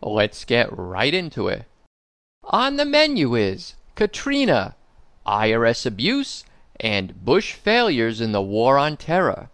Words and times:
Let's 0.00 0.44
get 0.44 0.68
right 0.70 1.12
into 1.12 1.48
it. 1.48 1.64
On 2.44 2.76
the 2.76 2.84
menu 2.84 3.34
is 3.34 3.74
Katrina, 3.96 4.76
IRS 5.26 5.84
abuse, 5.84 6.44
and 6.78 7.24
Bush 7.24 7.54
failures 7.54 8.20
in 8.20 8.30
the 8.30 8.40
war 8.40 8.78
on 8.78 8.96
terror. 8.96 9.48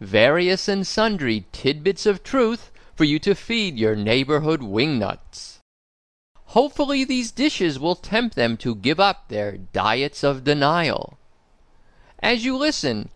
Various 0.00 0.68
and 0.68 0.86
sundry 0.86 1.46
tidbits 1.52 2.06
of 2.06 2.22
truth 2.22 2.70
for 2.94 3.04
you 3.04 3.18
to 3.20 3.34
feed 3.34 3.78
your 3.78 3.96
neighborhood 3.96 4.60
wingnuts. 4.60 5.58
Hopefully, 6.46 7.04
these 7.04 7.30
dishes 7.30 7.78
will 7.78 7.94
tempt 7.94 8.34
them 8.34 8.56
to 8.56 8.74
give 8.74 8.98
up 8.98 9.28
their 9.28 9.58
diets 9.58 10.22
of 10.24 10.44
denial. 10.44 11.18
As 12.20 12.44
you 12.44 12.56
listen, 12.56 13.10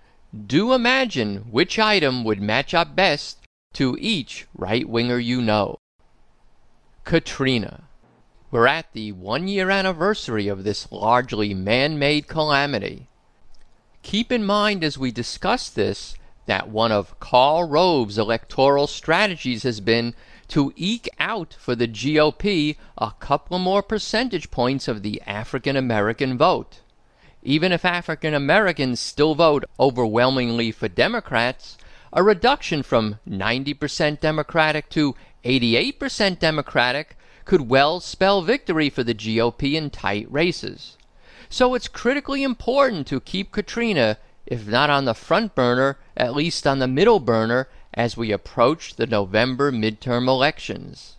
do 0.46 0.72
imagine 0.72 1.46
which 1.50 1.78
item 1.78 2.24
would 2.24 2.42
match 2.42 2.74
up 2.74 2.94
best 2.94 3.38
to 3.74 3.96
each 4.00 4.46
right 4.54 4.88
winger 4.88 5.18
you 5.18 5.40
know. 5.40 5.78
Katrina. 7.04 7.84
We're 8.50 8.66
at 8.66 8.92
the 8.92 9.12
one 9.12 9.48
year 9.48 9.70
anniversary 9.70 10.46
of 10.48 10.62
this 10.62 10.90
largely 10.92 11.54
man 11.54 11.98
made 11.98 12.28
calamity. 12.28 13.08
Keep 14.02 14.30
in 14.30 14.44
mind 14.44 14.84
as 14.84 14.98
we 14.98 15.10
discuss 15.10 15.70
this 15.70 16.14
that 16.46 16.68
one 16.68 16.92
of 16.92 17.18
Karl 17.20 17.68
Rove's 17.68 18.18
electoral 18.18 18.86
strategies 18.86 19.62
has 19.62 19.80
been 19.80 20.14
to 20.48 20.72
eke 20.76 21.08
out 21.18 21.56
for 21.58 21.74
the 21.74 21.88
GOP 21.88 22.76
a 22.98 23.12
couple 23.20 23.58
more 23.58 23.82
percentage 23.82 24.50
points 24.50 24.88
of 24.88 25.02
the 25.02 25.20
African 25.26 25.76
American 25.76 26.36
vote 26.36 26.80
even 27.42 27.72
if 27.72 27.84
African 27.84 28.34
Americans 28.34 29.00
still 29.00 29.34
vote 29.34 29.64
overwhelmingly 29.78 30.70
for 30.70 30.88
Democrats, 30.88 31.76
a 32.12 32.22
reduction 32.22 32.82
from 32.82 33.18
90% 33.28 34.20
Democratic 34.20 34.88
to 34.90 35.16
88% 35.44 36.38
Democratic 36.38 37.16
could 37.44 37.68
well 37.68 37.98
spell 37.98 38.42
victory 38.42 38.88
for 38.88 39.02
the 39.02 39.14
GOP 39.14 39.74
in 39.74 39.90
tight 39.90 40.30
races. 40.30 40.96
So 41.48 41.74
it's 41.74 41.88
critically 41.88 42.44
important 42.44 43.06
to 43.08 43.20
keep 43.20 43.50
Katrina, 43.50 44.18
if 44.46 44.66
not 44.66 44.90
on 44.90 45.04
the 45.04 45.14
front 45.14 45.54
burner, 45.54 45.98
at 46.16 46.34
least 46.34 46.66
on 46.66 46.78
the 46.78 46.88
middle 46.88 47.20
burner 47.20 47.68
as 47.94 48.16
we 48.16 48.32
approach 48.32 48.96
the 48.96 49.06
November 49.06 49.70
midterm 49.70 50.28
elections. 50.28 51.16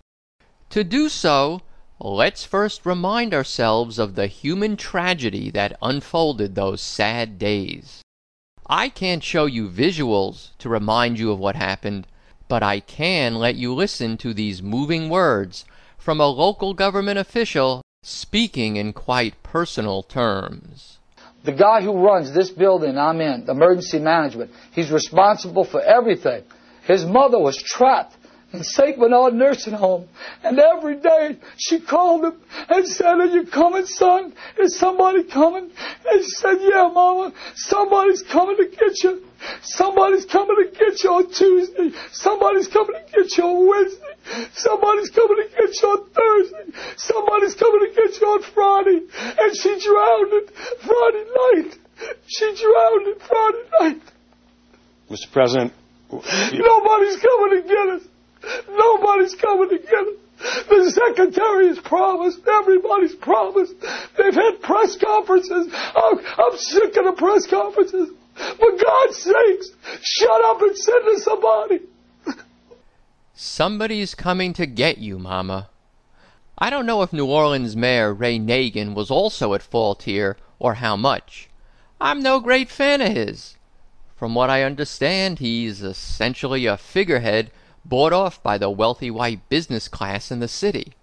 To 0.70 0.84
do 0.84 1.10
so, 1.10 1.62
Let's 2.06 2.44
first 2.44 2.86
remind 2.86 3.34
ourselves 3.34 3.98
of 3.98 4.16
the 4.16 4.28
human 4.28 4.76
tragedy 4.76 5.50
that 5.52 5.78
unfolded 5.82 6.54
those 6.54 6.82
sad 6.82 7.40
days. 7.40 8.02
I 8.68 8.90
can't 8.90 9.24
show 9.24 9.46
you 9.46 9.70
visuals 9.70 10.50
to 10.58 10.68
remind 10.68 11.18
you 11.18 11.32
of 11.32 11.40
what 11.40 11.56
happened, 11.56 12.08
but 12.50 12.62
I 12.62 12.82
can 12.82 13.36
let 13.36 13.56
you 13.56 13.74
listen 13.74 14.18
to 14.18 14.34
these 14.34 14.62
moving 14.62 15.08
words 15.08 15.64
from 15.98 16.20
a 16.20 16.28
local 16.28 16.74
government 16.74 17.20
official 17.20 17.82
speaking 18.04 18.76
in 18.76 18.92
quite 18.92 19.42
personal 19.42 20.04
terms. 20.04 20.98
The 21.44 21.52
guy 21.52 21.82
who 21.82 21.94
runs 21.94 22.34
this 22.34 22.50
building 22.50 22.98
I'm 22.98 23.20
in, 23.20 23.50
emergency 23.50 24.00
management, 24.00 24.52
he's 24.72 24.92
responsible 24.92 25.66
for 25.66 25.82
everything. 25.82 26.44
His 26.86 27.06
mother 27.06 27.40
was 27.40 27.62
trapped 27.62 28.16
in 28.54 28.64
St. 28.64 28.98
Bernard 28.98 29.34
Nursing 29.34 29.74
Home. 29.74 30.08
And 30.44 30.60
every 30.60 30.98
day 30.98 31.38
she 31.58 31.82
called 31.82 32.24
him 32.26 32.40
and 32.70 32.88
said, 32.88 33.20
Are 33.20 33.26
you 33.26 33.46
coming, 33.48 33.86
son? 33.86 34.34
Is 34.60 34.78
somebody 34.78 35.24
coming? 35.24 35.72
And 36.06 36.22
he 36.22 36.24
said, 36.24 36.58
Yeah, 36.62 36.90
Mama, 36.94 37.34
somebody's 37.56 38.24
coming 38.32 38.58
to 38.58 38.68
get 38.68 39.04
you. 39.04 39.24
Somebody's 39.64 40.26
coming 40.26 40.56
to 40.56 40.72
get 40.72 41.04
you 41.04 41.10
on 41.10 41.34
Tuesday. 41.34 41.92
Somebody's 42.12 42.68
coming 42.68 42.96
to 42.96 43.12
get 43.12 43.38
you 43.38 43.44
on 43.44 43.68
Wednesday. 43.68 44.13
Somebody's 44.54 45.10
coming 45.10 45.38
to 45.38 45.50
get 45.50 45.82
you 45.82 45.88
on 45.90 46.10
Thursday. 46.10 46.78
Somebody's 46.98 47.56
coming 47.56 47.82
to 47.88 47.92
get 47.96 48.22
you 48.22 48.28
on 48.28 48.42
Friday. 48.54 49.00
And 49.40 49.52
she 49.56 49.70
drowned 49.80 50.34
it 50.34 50.52
Friday 50.82 51.26
night. 51.28 51.78
She 52.28 52.46
drowned 52.56 53.08
it 53.08 53.22
Friday 53.22 53.64
night. 53.80 54.02
Mr. 55.10 55.32
President, 55.32 55.74
Nobody's 56.22 57.18
coming 57.18 57.62
to 57.62 57.64
get 57.68 57.88
us. 57.90 58.04
Nobody's 58.70 59.36
coming 59.36 59.70
to 59.70 59.78
get 59.78 59.94
us. 59.94 60.18
The 60.68 60.92
secretary 60.92 61.68
has 61.70 61.80
promised. 61.80 62.40
Everybody's 62.46 63.16
promised. 63.16 63.74
They've 64.18 64.34
had 64.34 64.62
press 64.62 64.98
conferences. 64.98 65.72
I'm, 65.74 66.20
I'm 66.20 66.58
sick 66.58 66.98
of 66.98 67.06
the 67.06 67.16
press 67.18 67.48
conferences. 67.48 68.10
For 68.36 68.72
God's 68.72 69.18
sakes, 69.18 69.70
shut 70.02 70.44
up 70.46 70.62
and 70.62 70.76
send 70.76 71.08
us 71.16 71.24
somebody. 71.24 71.80
Somebody's 73.36 74.14
coming 74.14 74.54
to 74.54 74.68
get 74.68 75.00
you, 75.00 75.18
Mama. 75.18 75.70
I 76.60 76.70
don't 76.70 76.86
know 76.86 77.02
if 77.02 77.12
New 77.12 77.26
Orleans 77.26 77.76
Mayor 77.76 78.14
Ray 78.14 78.38
Nagin 78.38 78.94
was 78.94 79.10
also 79.10 79.56
at 79.56 79.64
fault 79.64 80.04
here, 80.04 80.38
or 80.60 80.76
how 80.76 80.96
much. 80.96 81.50
I'm 82.00 82.22
no 82.22 82.40
great 82.40 82.70
fan 82.70 83.02
of 83.02 83.12
his. 83.12 83.58
From 84.16 84.36
what 84.36 84.52
I 84.52 84.62
understand, 84.62 85.40
he's 85.40 85.82
essentially 85.82 86.68
a 86.68 86.78
figurehead 86.78 87.50
bought 87.84 88.14
off 88.14 88.42
by 88.44 88.60
the 88.60 88.70
wealthy 88.70 89.10
white 89.10 89.50
business 89.50 89.88
class 89.88 90.30
in 90.30 90.40
the 90.40 90.48
city. 90.48 90.94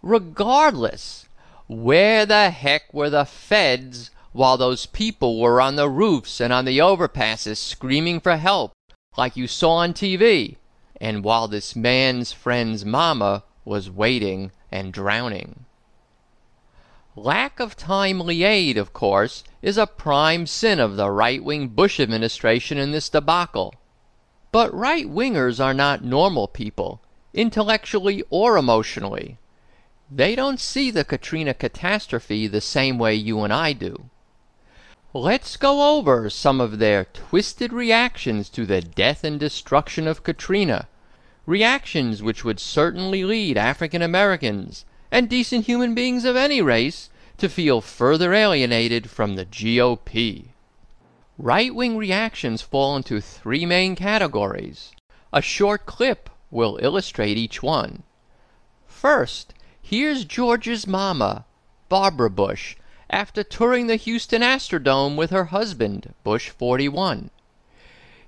Regardless, 0.00 1.28
where 1.66 2.24
the 2.24 2.48
heck 2.48 2.94
were 2.94 3.10
the 3.10 3.26
feds 3.26 4.10
while 4.32 4.56
those 4.56 4.86
people 4.86 5.38
were 5.38 5.60
on 5.60 5.76
the 5.76 5.90
roofs 5.90 6.40
and 6.40 6.50
on 6.50 6.64
the 6.64 6.78
overpasses 6.78 7.58
screaming 7.58 8.20
for 8.20 8.38
help, 8.38 8.72
like 9.18 9.36
you 9.36 9.46
saw 9.46 9.72
on 9.72 9.92
TV, 9.92 10.56
and 11.02 11.24
while 11.24 11.48
this 11.48 11.74
man's 11.74 12.30
friend's 12.30 12.84
mama 12.84 13.42
was 13.64 13.90
waiting 13.90 14.52
and 14.70 14.92
drowning? 14.92 15.64
Lack 17.16 17.58
of 17.58 17.76
timely 17.76 18.44
aid, 18.44 18.78
of 18.78 18.92
course, 18.92 19.42
is 19.62 19.76
a 19.76 19.86
prime 19.88 20.46
sin 20.46 20.78
of 20.78 20.94
the 20.94 21.10
right 21.10 21.42
wing 21.42 21.66
Bush 21.66 21.98
administration 21.98 22.78
in 22.78 22.92
this 22.92 23.08
debacle. 23.08 23.74
But 24.52 24.72
right 24.72 25.06
wingers 25.06 25.58
are 25.58 25.74
not 25.74 26.04
normal 26.04 26.46
people, 26.46 27.02
intellectually 27.34 28.22
or 28.30 28.56
emotionally. 28.56 29.38
They 30.08 30.36
don't 30.36 30.60
see 30.60 30.92
the 30.92 31.04
Katrina 31.04 31.52
catastrophe 31.52 32.46
the 32.46 32.60
same 32.60 32.96
way 32.96 33.16
you 33.16 33.40
and 33.40 33.52
I 33.52 33.72
do. 33.72 34.08
Let's 35.12 35.56
go 35.56 35.98
over 35.98 36.30
some 36.30 36.60
of 36.60 36.78
their 36.78 37.06
twisted 37.06 37.72
reactions 37.72 38.48
to 38.50 38.64
the 38.64 38.80
death 38.80 39.24
and 39.24 39.40
destruction 39.40 40.06
of 40.06 40.22
Katrina. 40.22 40.86
Reactions 41.46 42.22
which 42.22 42.44
would 42.44 42.60
certainly 42.60 43.24
lead 43.24 43.58
African 43.58 44.00
Americans 44.00 44.84
and 45.10 45.28
decent 45.28 45.66
human 45.66 45.94
beings 45.94 46.24
of 46.24 46.36
any 46.36 46.62
race 46.62 47.10
to 47.38 47.48
feel 47.48 47.80
further 47.80 48.32
alienated 48.32 49.10
from 49.10 49.34
the 49.34 49.44
GOP. 49.44 50.46
Right 51.38 51.74
wing 51.74 51.96
reactions 51.96 52.62
fall 52.62 52.94
into 52.94 53.20
three 53.20 53.66
main 53.66 53.96
categories. 53.96 54.92
A 55.32 55.42
short 55.42 55.84
clip 55.86 56.30
will 56.52 56.78
illustrate 56.80 57.36
each 57.36 57.62
one. 57.62 58.04
First, 58.86 59.52
here's 59.80 60.24
George's 60.24 60.86
mama, 60.86 61.44
Barbara 61.88 62.30
Bush, 62.30 62.76
after 63.10 63.42
touring 63.42 63.88
the 63.88 63.96
Houston 63.96 64.42
Astrodome 64.42 65.16
with 65.16 65.30
her 65.30 65.46
husband, 65.46 66.14
Bush 66.22 66.50
41. 66.50 67.30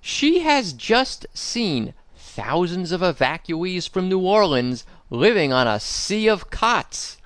She 0.00 0.40
has 0.40 0.72
just 0.72 1.26
seen 1.32 1.94
thousands 2.34 2.90
of 2.90 3.00
evacuees 3.00 3.88
from 3.88 4.08
New 4.08 4.18
Orleans 4.18 4.84
living 5.08 5.52
on 5.52 5.68
a 5.68 5.78
sea 5.78 6.28
of 6.28 6.50
cots 6.50 7.16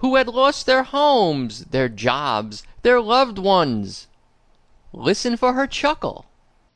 who 0.00 0.16
had 0.16 0.28
lost 0.28 0.66
their 0.66 0.82
homes, 0.82 1.64
their 1.66 1.88
jobs, 1.88 2.64
their 2.82 3.00
loved 3.00 3.38
ones. 3.38 4.08
Listen 4.92 5.38
for 5.38 5.54
her 5.54 5.66
chuckle. 5.66 6.26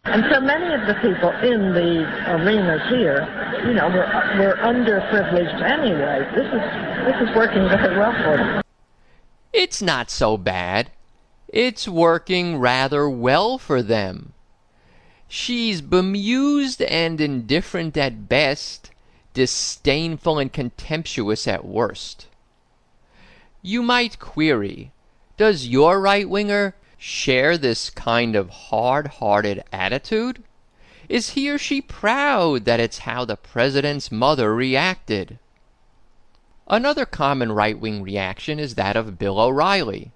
And 0.05 0.25
so 0.33 0.41
many 0.41 0.75
of 0.75 0.87
the 0.87 0.95
people 0.95 1.31
in 1.43 1.75
the 1.75 2.03
arenas 2.27 2.83
here, 2.89 3.29
you 3.67 3.75
know, 3.75 3.89
were, 3.89 4.09
were 4.41 4.57
underprivileged 4.63 5.63
anyway. 5.63 6.27
This 6.35 6.47
is, 6.47 6.65
this 7.07 7.29
is 7.29 7.37
working 7.37 7.69
very 7.69 7.97
well 7.97 8.13
for 8.25 8.37
them. 8.39 8.63
It's 9.53 9.83
not 9.83 10.11
so 10.11 10.39
bad. 10.39 10.91
It's 11.47 11.87
working 11.87 12.57
rather 12.57 13.09
well 13.09 13.59
for 13.59 13.83
them. 13.83 14.33
She's 15.35 15.81
bemused 15.81 16.83
and 16.83 17.19
indifferent 17.19 17.97
at 17.97 18.29
best, 18.29 18.91
disdainful 19.33 20.39
and 20.39 20.53
contemptuous 20.53 21.49
at 21.49 21.65
worst. 21.65 22.27
You 23.63 23.83
might 23.83 24.19
query, 24.19 24.93
does 25.39 25.67
your 25.67 26.03
right 26.03 26.29
winger 26.29 26.75
share 26.99 27.57
this 27.57 27.89
kind 27.89 28.37
of 28.37 28.51
hard 28.51 29.07
hearted 29.07 29.65
attitude? 29.73 30.45
Is 31.09 31.31
he 31.31 31.49
or 31.49 31.57
she 31.57 31.81
proud 31.81 32.67
that 32.67 32.79
it's 32.79 32.99
how 32.99 33.25
the 33.25 33.37
president's 33.37 34.13
mother 34.13 34.55
reacted? 34.55 35.39
Another 36.69 37.07
common 37.07 37.53
right 37.53 37.81
wing 37.81 38.03
reaction 38.03 38.59
is 38.59 38.75
that 38.75 38.97
of 38.97 39.19
Bill 39.19 39.41
O'Reilly. 39.41 40.11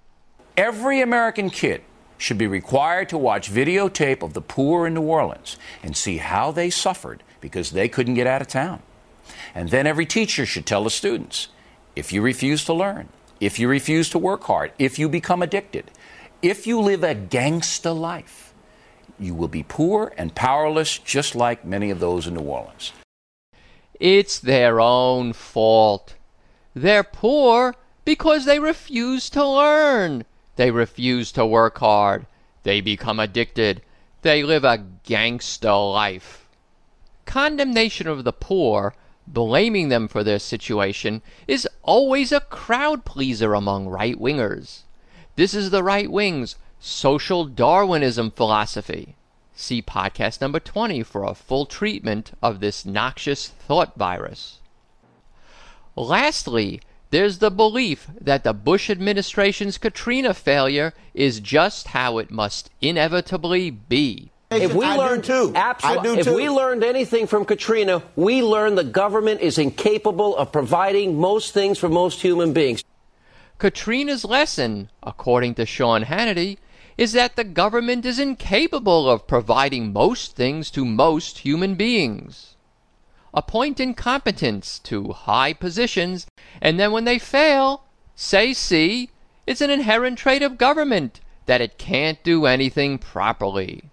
Every 0.55 1.01
American 1.01 1.49
kid 1.49 1.81
should 2.17 2.37
be 2.37 2.47
required 2.47 3.09
to 3.09 3.17
watch 3.17 3.51
videotape 3.51 4.23
of 4.23 4.33
the 4.33 4.41
poor 4.41 4.87
in 4.87 4.95
New 4.95 5.01
Orleans 5.01 5.57
and 5.83 5.95
see 5.95 6.17
how 6.17 6.51
they 6.51 6.69
suffered 6.69 7.23
because 7.41 7.71
they 7.71 7.87
couldn't 7.87 8.15
get 8.15 8.27
out 8.27 8.41
of 8.41 8.47
town. 8.47 8.81
And 9.53 9.69
then 9.69 9.87
every 9.87 10.05
teacher 10.05 10.45
should 10.45 10.65
tell 10.65 10.83
the 10.83 10.89
students 10.89 11.49
if 11.95 12.11
you 12.13 12.21
refuse 12.21 12.63
to 12.65 12.73
learn, 12.73 13.09
if 13.39 13.59
you 13.59 13.67
refuse 13.67 14.09
to 14.09 14.19
work 14.19 14.43
hard, 14.43 14.71
if 14.79 14.97
you 14.97 15.09
become 15.09 15.41
addicted, 15.41 15.91
if 16.41 16.67
you 16.67 16.79
live 16.79 17.03
a 17.03 17.15
gangster 17.15 17.91
life, 17.91 18.53
you 19.19 19.33
will 19.33 19.47
be 19.47 19.63
poor 19.63 20.13
and 20.17 20.35
powerless 20.35 20.97
just 20.99 21.35
like 21.35 21.65
many 21.65 21.89
of 21.89 21.99
those 21.99 22.27
in 22.27 22.35
New 22.35 22.41
Orleans. 22.41 22.93
It's 23.99 24.39
their 24.39 24.79
own 24.79 25.33
fault. 25.33 26.15
They're 26.75 27.03
poor 27.03 27.75
because 28.05 28.45
they 28.45 28.59
refuse 28.59 29.29
to 29.31 29.45
learn. 29.45 30.23
They 30.57 30.71
refuse 30.71 31.31
to 31.33 31.45
work 31.45 31.77
hard. 31.77 32.25
They 32.63 32.81
become 32.81 33.19
addicted. 33.19 33.81
They 34.23 34.43
live 34.43 34.63
a 34.63 34.83
gangster 35.03 35.71
life. 35.71 36.47
Condemnation 37.25 38.07
of 38.07 38.23
the 38.23 38.33
poor, 38.33 38.93
blaming 39.27 39.89
them 39.89 40.07
for 40.07 40.23
their 40.23 40.39
situation, 40.39 41.21
is 41.47 41.67
always 41.83 42.31
a 42.31 42.41
crowd 42.41 43.05
pleaser 43.05 43.53
among 43.53 43.87
right 43.87 44.19
wingers. 44.19 44.81
This 45.35 45.53
is 45.53 45.69
the 45.69 45.83
right 45.83 46.11
wing's 46.11 46.55
social 46.79 47.45
Darwinism 47.45 48.31
philosophy. 48.31 49.15
See 49.53 49.81
podcast 49.81 50.41
number 50.41 50.59
20 50.59 51.03
for 51.03 51.23
a 51.23 51.35
full 51.35 51.65
treatment 51.65 52.31
of 52.41 52.59
this 52.59 52.85
noxious 52.85 53.47
thought 53.47 53.95
virus. 53.95 54.59
Lastly, 55.95 56.81
there's 57.09 57.37
the 57.39 57.51
belief 57.51 58.07
that 58.19 58.43
the 58.43 58.53
Bush 58.53 58.89
administration's 58.89 59.77
Katrina 59.77 60.33
failure 60.33 60.93
is 61.13 61.39
just 61.39 61.87
how 61.87 62.17
it 62.17 62.31
must 62.31 62.69
inevitably 62.81 63.69
be. 63.69 64.31
If 64.49 64.73
we 64.73 64.85
I 64.85 64.95
learned 64.95 65.25
too. 65.25 65.51
Absolutely, 65.55 66.09
I 66.09 66.13
do 66.13 66.19
if 66.19 66.25
too. 66.25 66.35
we 66.35 66.49
learned 66.49 66.83
anything 66.83 67.27
from 67.27 67.43
Katrina, 67.43 68.03
we 68.15 68.41
learned 68.41 68.77
the 68.77 68.83
government 68.83 69.41
is 69.41 69.57
incapable 69.57 70.35
of 70.37 70.51
providing 70.51 71.17
most 71.17 71.53
things 71.53 71.77
for 71.77 71.89
most 71.89 72.21
human 72.21 72.53
beings. 72.53 72.83
Katrina's 73.57 74.23
lesson, 74.23 74.89
according 75.03 75.55
to 75.55 75.65
Sean 75.65 76.03
Hannity, 76.03 76.57
is 76.97 77.13
that 77.13 77.35
the 77.35 77.43
government 77.43 78.05
is 78.05 78.19
incapable 78.19 79.09
of 79.09 79.27
providing 79.27 79.93
most 79.93 80.35
things 80.35 80.71
to 80.71 80.85
most 80.85 81.39
human 81.39 81.75
beings. 81.75 82.56
Appoint 83.37 83.79
incompetents 83.79 84.79
to 84.79 85.09
high 85.09 85.53
positions, 85.53 86.25
and 86.59 86.79
then 86.79 86.91
when 86.91 87.03
they 87.03 87.19
fail, 87.19 87.83
say, 88.15 88.51
see, 88.51 89.11
it's 89.45 89.61
an 89.61 89.69
inherent 89.69 90.17
trait 90.17 90.41
of 90.41 90.57
government 90.57 91.19
that 91.45 91.61
it 91.61 91.77
can't 91.77 92.23
do 92.23 92.47
anything 92.47 92.97
properly. 92.97 93.91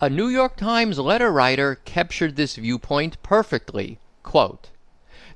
A 0.00 0.10
New 0.10 0.26
York 0.26 0.56
Times 0.56 0.98
letter 0.98 1.30
writer 1.30 1.76
captured 1.84 2.34
this 2.34 2.56
viewpoint 2.56 3.22
perfectly. 3.22 4.00
Quote, 4.24 4.70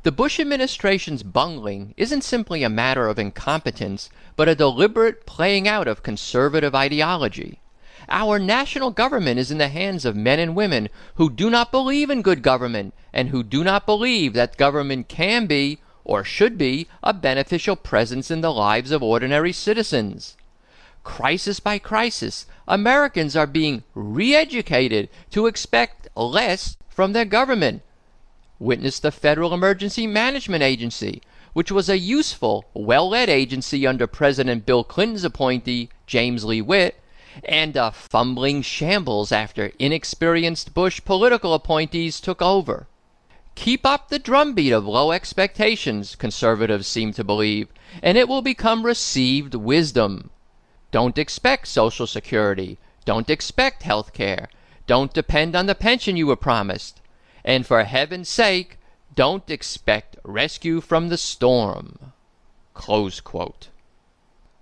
the 0.02 0.10
Bush 0.10 0.40
administration's 0.40 1.22
bungling 1.22 1.94
isn't 1.96 2.24
simply 2.24 2.64
a 2.64 2.68
matter 2.68 3.06
of 3.06 3.20
incompetence, 3.20 4.10
but 4.34 4.48
a 4.48 4.56
deliberate 4.56 5.24
playing 5.24 5.68
out 5.68 5.86
of 5.86 6.02
conservative 6.02 6.74
ideology. 6.74 7.60
Our 8.08 8.38
national 8.38 8.90
government 8.90 9.38
is 9.38 9.50
in 9.50 9.58
the 9.58 9.68
hands 9.68 10.04
of 10.04 10.16
men 10.16 10.38
and 10.38 10.54
women 10.54 10.88
who 11.14 11.30
do 11.30 11.48
not 11.48 11.70
believe 11.70 12.10
in 12.10 12.22
good 12.22 12.42
government 12.42 12.94
and 13.12 13.30
who 13.30 13.42
do 13.42 13.64
not 13.64 13.86
believe 13.86 14.34
that 14.34 14.56
government 14.56 15.08
can 15.08 15.46
be 15.46 15.78
or 16.04 16.22
should 16.22 16.58
be 16.58 16.86
a 17.02 17.14
beneficial 17.14 17.76
presence 17.76 18.30
in 18.30 18.42
the 18.42 18.52
lives 18.52 18.90
of 18.90 19.02
ordinary 19.02 19.52
citizens. 19.52 20.36
Crisis 21.02 21.60
by 21.60 21.78
crisis, 21.78 22.46
Americans 22.68 23.36
are 23.36 23.46
being 23.46 23.84
re 23.94 24.34
educated 24.34 25.08
to 25.30 25.46
expect 25.46 26.08
less 26.16 26.76
from 26.88 27.12
their 27.12 27.24
government. 27.24 27.82
Witness 28.58 28.98
the 29.00 29.10
Federal 29.10 29.52
Emergency 29.52 30.06
Management 30.06 30.62
Agency, 30.62 31.22
which 31.52 31.72
was 31.72 31.88
a 31.88 31.98
useful, 31.98 32.66
well 32.74 33.08
led 33.08 33.28
agency 33.28 33.86
under 33.86 34.06
President 34.06 34.66
Bill 34.66 34.84
Clinton's 34.84 35.24
appointee, 35.24 35.88
James 36.06 36.44
Lee 36.44 36.62
Witt, 36.62 36.96
and 37.42 37.76
a 37.76 37.90
fumbling 37.90 38.62
shambles 38.62 39.32
after 39.32 39.72
inexperienced 39.78 40.74
Bush 40.74 41.00
political 41.04 41.54
appointees 41.54 42.20
took 42.20 42.40
over. 42.40 42.86
Keep 43.54 43.86
up 43.86 44.08
the 44.08 44.18
drumbeat 44.18 44.72
of 44.72 44.86
low 44.86 45.12
expectations, 45.12 46.16
conservatives 46.16 46.86
seem 46.86 47.12
to 47.12 47.24
believe, 47.24 47.68
and 48.02 48.18
it 48.18 48.28
will 48.28 48.42
become 48.42 48.84
received 48.84 49.54
wisdom. 49.54 50.30
Don't 50.90 51.18
expect 51.18 51.68
Social 51.68 52.06
Security. 52.06 52.78
Don't 53.04 53.30
expect 53.30 53.82
health 53.82 54.12
care. 54.12 54.48
Don't 54.86 55.12
depend 55.12 55.56
on 55.56 55.66
the 55.66 55.74
pension 55.74 56.16
you 56.16 56.26
were 56.26 56.36
promised. 56.36 57.00
And 57.44 57.66
for 57.66 57.82
heaven's 57.84 58.28
sake, 58.28 58.78
don't 59.14 59.48
expect 59.50 60.16
rescue 60.24 60.80
from 60.80 61.08
the 61.08 61.18
storm. 61.18 62.12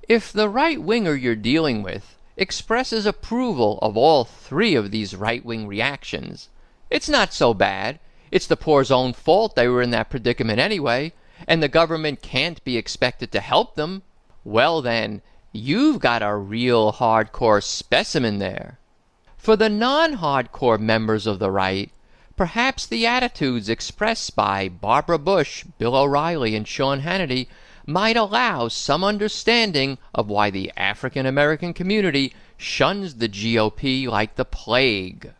If 0.08 0.32
the 0.32 0.48
right 0.48 0.82
winger 0.82 1.14
you're 1.14 1.36
dealing 1.36 1.82
with 1.82 2.16
expresses 2.36 3.06
approval 3.06 3.78
of 3.82 3.96
all 3.96 4.24
three 4.24 4.74
of 4.74 4.90
these 4.90 5.14
right 5.14 5.44
wing 5.44 5.66
reactions, 5.66 6.48
it's 6.90 7.08
not 7.08 7.32
so 7.32 7.54
bad. 7.54 7.98
It's 8.30 8.46
the 8.46 8.56
poor's 8.56 8.90
own 8.90 9.12
fault 9.12 9.54
they 9.54 9.68
were 9.68 9.82
in 9.82 9.90
that 9.90 10.10
predicament 10.10 10.58
anyway, 10.58 11.12
and 11.46 11.62
the 11.62 11.68
government 11.68 12.22
can't 12.22 12.62
be 12.64 12.76
expected 12.76 13.32
to 13.32 13.40
help 13.40 13.74
them. 13.76 14.02
Well, 14.44 14.82
then, 14.82 15.22
you've 15.52 16.00
got 16.00 16.22
a 16.22 16.34
real 16.34 16.92
hardcore 16.92 17.62
specimen 17.62 18.38
there. 18.38 18.78
For 19.36 19.56
the 19.56 19.68
non 19.68 20.18
hardcore 20.18 20.78
members 20.78 21.26
of 21.26 21.38
the 21.38 21.50
right, 21.50 21.90
perhaps 22.36 22.86
the 22.86 23.06
attitudes 23.06 23.68
expressed 23.68 24.34
by 24.34 24.68
Barbara 24.68 25.18
Bush, 25.18 25.64
Bill 25.78 25.94
O'Reilly, 25.94 26.56
and 26.56 26.66
Sean 26.66 27.02
Hannity 27.02 27.48
might 27.86 28.16
allow 28.16 28.68
some 28.68 29.02
understanding 29.02 29.98
of 30.14 30.28
why 30.28 30.50
the 30.50 30.72
African 30.76 31.26
American 31.26 31.74
community 31.74 32.34
shuns 32.56 33.14
the 33.14 33.28
GOP 33.28 34.06
like 34.06 34.36
the 34.36 34.44
plague. 34.44 35.32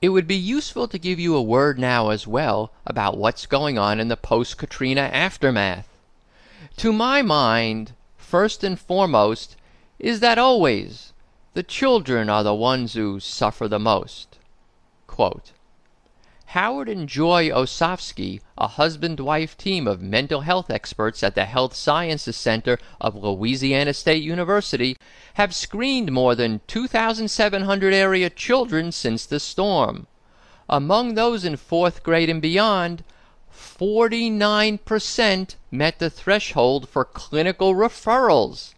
It 0.00 0.10
would 0.10 0.26
be 0.26 0.36
useful 0.36 0.86
to 0.88 0.98
give 0.98 1.18
you 1.18 1.34
a 1.34 1.42
word 1.42 1.78
now 1.78 2.10
as 2.10 2.26
well 2.26 2.70
about 2.86 3.16
what's 3.16 3.46
going 3.46 3.78
on 3.78 3.98
in 3.98 4.08
the 4.08 4.16
post 4.16 4.58
Katrina 4.58 5.00
aftermath. 5.00 5.88
To 6.76 6.92
my 6.92 7.22
mind, 7.22 7.92
first 8.16 8.62
and 8.62 8.78
foremost, 8.78 9.56
is 9.98 10.20
that 10.20 10.38
always 10.38 11.12
the 11.54 11.62
children 11.62 12.28
are 12.28 12.42
the 12.42 12.54
ones 12.54 12.94
who 12.94 13.18
suffer 13.18 13.66
the 13.66 13.78
most. 13.78 14.38
Quote, 15.06 15.52
Howard 16.54 16.88
and 16.88 17.08
Joy 17.08 17.48
Osofsky, 17.48 18.40
a 18.56 18.68
husband 18.68 19.18
wife 19.18 19.58
team 19.58 19.88
of 19.88 20.00
mental 20.00 20.42
health 20.42 20.70
experts 20.70 21.24
at 21.24 21.34
the 21.34 21.46
Health 21.46 21.74
Sciences 21.74 22.36
Center 22.36 22.78
of 23.00 23.16
Louisiana 23.16 23.92
State 23.92 24.22
University, 24.22 24.96
have 25.34 25.52
screened 25.52 26.12
more 26.12 26.36
than 26.36 26.60
2,700 26.68 27.92
area 27.92 28.30
children 28.30 28.92
since 28.92 29.26
the 29.26 29.40
storm. 29.40 30.06
Among 30.68 31.14
those 31.14 31.44
in 31.44 31.56
fourth 31.56 32.04
grade 32.04 32.30
and 32.30 32.40
beyond, 32.40 33.02
49% 33.52 35.56
met 35.72 35.98
the 35.98 36.08
threshold 36.08 36.88
for 36.88 37.04
clinical 37.04 37.74
referrals. 37.74 38.74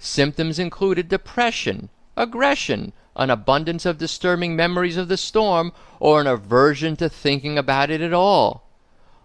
Symptoms 0.00 0.58
included 0.58 1.08
depression, 1.08 1.88
aggression, 2.16 2.92
an 3.16 3.30
abundance 3.30 3.84
of 3.84 3.98
disturbing 3.98 4.54
memories 4.54 4.96
of 4.96 5.08
the 5.08 5.16
storm, 5.16 5.72
or 5.98 6.20
an 6.20 6.26
aversion 6.26 6.94
to 6.96 7.08
thinking 7.08 7.58
about 7.58 7.90
it 7.90 8.00
at 8.00 8.12
all. 8.12 8.68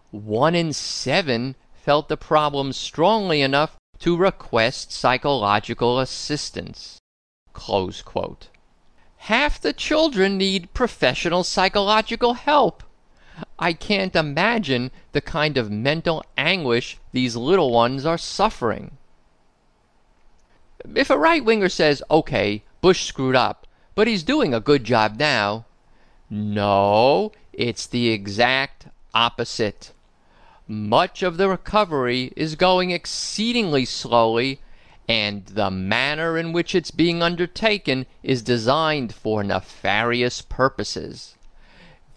One 0.09 0.55
in 0.55 0.73
seven 0.73 1.55
felt 1.73 2.07
the 2.07 2.17
problem 2.17 2.73
strongly 2.73 3.41
enough 3.41 3.75
to 3.99 4.17
request 4.17 4.91
psychological 4.91 5.99
assistance. 5.99 6.97
half 9.25 9.61
the 9.61 9.71
children 9.71 10.35
need 10.35 10.73
professional 10.73 11.43
psychological 11.43 12.33
help. 12.33 12.81
I 13.59 13.71
can't 13.71 14.15
imagine 14.15 14.89
the 15.11 15.21
kind 15.21 15.57
of 15.57 15.69
mental 15.69 16.23
anguish 16.37 16.97
these 17.11 17.35
little 17.35 17.71
ones 17.71 18.03
are 18.03 18.17
suffering. 18.17 18.97
If 20.95 21.11
a 21.11 21.19
right 21.19 21.45
winger 21.45 21.69
says, 21.69 22.01
okay, 22.09 22.63
Bush 22.81 23.05
screwed 23.05 23.35
up, 23.35 23.60
but 24.01 24.07
he's 24.07 24.23
doing 24.23 24.51
a 24.51 24.59
good 24.59 24.83
job 24.83 25.19
now, 25.19 25.63
no, 26.27 27.31
it's 27.53 27.85
the 27.85 28.09
exact 28.09 28.87
opposite. 29.13 29.91
Much 30.67 31.21
of 31.21 31.37
the 31.37 31.47
recovery 31.47 32.33
is 32.35 32.55
going 32.55 32.89
exceedingly 32.89 33.85
slowly, 33.85 34.59
and 35.07 35.45
the 35.45 35.69
manner 35.69 36.35
in 36.35 36.51
which 36.51 36.73
it's 36.73 36.89
being 36.89 37.21
undertaken 37.21 38.07
is 38.23 38.41
designed 38.41 39.13
for 39.13 39.43
nefarious 39.43 40.41
purposes. 40.41 41.35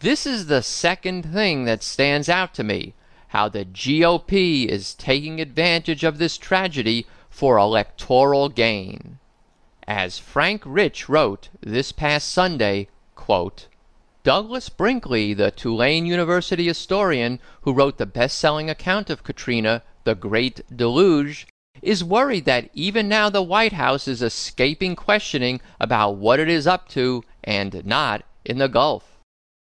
This 0.01 0.25
is 0.25 0.47
the 0.47 0.63
second 0.63 1.35
thing 1.35 1.67
that 1.67 1.83
stands 1.83 2.31
out 2.31 2.55
to 2.55 2.65
me 2.65 2.95
how 3.29 3.51
the 3.51 3.67
GOP 3.67 4.65
is 4.65 4.95
taking 4.95 5.39
advantage 5.39 6.03
of 6.03 6.17
this 6.17 6.39
tragedy 6.39 7.07
for 7.29 7.59
electoral 7.59 8.49
gain. 8.49 9.19
As 9.87 10.19
Frank 10.19 10.63
Rich 10.65 11.09
wrote 11.11 11.51
this 11.61 11.93
past 11.93 12.29
Sunday, 12.31 12.89
quote, 13.15 13.69
Douglas 14.23 14.71
Brinkley, 14.71 15.35
the 15.35 15.51
Tulane 15.51 16.07
University 16.07 16.67
historian 16.67 17.39
who 17.63 17.75
wrote 17.75 17.99
the 17.99 18.07
best 18.07 18.39
selling 18.39 18.71
account 18.71 19.11
of 19.11 19.23
Katrina, 19.23 19.83
The 20.05 20.15
Great 20.15 20.63
Deluge, 20.75 21.47
is 21.83 22.03
worried 22.03 22.47
that 22.47 22.71
even 22.73 23.09
now 23.09 23.29
the 23.29 23.43
White 23.43 23.75
House 23.75 24.09
is 24.09 24.23
escaping 24.23 24.97
questioning 24.97 25.61
about 25.79 26.17
what 26.17 26.41
it 26.41 26.49
is 26.49 26.67
up 26.67 26.89
to 26.91 27.23
and 27.43 27.85
not 27.85 28.23
in 28.47 28.57
the 28.57 28.69
Gulf. 28.69 29.19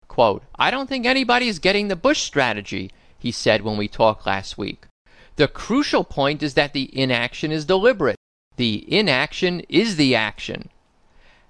Quote, 0.07 0.45
I 0.55 0.71
don't 0.71 0.89
think 0.89 1.05
anybody's 1.05 1.59
getting 1.59 1.89
the 1.89 1.97
Bush 1.97 2.23
strategy, 2.23 2.93
he 3.19 3.33
said 3.33 3.63
when 3.63 3.77
we 3.77 3.89
talked 3.89 4.25
last 4.25 4.57
week. 4.57 4.87
The 5.35 5.49
crucial 5.49 6.05
point 6.05 6.43
is 6.45 6.55
that 6.55 6.75
the 6.75 6.97
inaction 6.97 7.51
is 7.51 7.65
deliberate. 7.65 8.17
The 8.57 8.85
inaction 8.89 9.61
is 9.69 9.97
the 9.97 10.15
action. 10.15 10.69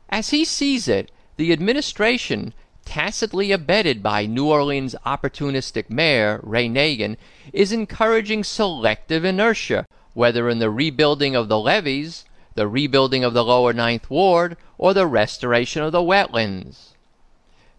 As 0.08 0.30
he 0.30 0.44
sees 0.44 0.88
it, 0.88 1.10
the 1.36 1.52
administration 1.52 2.54
tacitly 2.84 3.52
abetted 3.52 4.02
by 4.02 4.26
New 4.26 4.48
Orleans 4.48 4.94
opportunistic 5.06 5.88
mayor 5.88 6.40
Ray 6.42 6.68
Nagin, 6.68 7.16
is 7.52 7.72
encouraging 7.72 8.44
selective 8.44 9.24
inertia, 9.24 9.86
whether 10.14 10.48
in 10.48 10.58
the 10.58 10.70
rebuilding 10.70 11.34
of 11.34 11.48
the 11.48 11.58
levees, 11.58 12.24
the 12.54 12.68
rebuilding 12.68 13.24
of 13.24 13.34
the 13.34 13.44
lower 13.44 13.72
Ninth 13.72 14.10
Ward, 14.10 14.56
or 14.78 14.92
the 14.92 15.06
restoration 15.06 15.82
of 15.82 15.92
the 15.92 16.02
wetlands. 16.02 16.94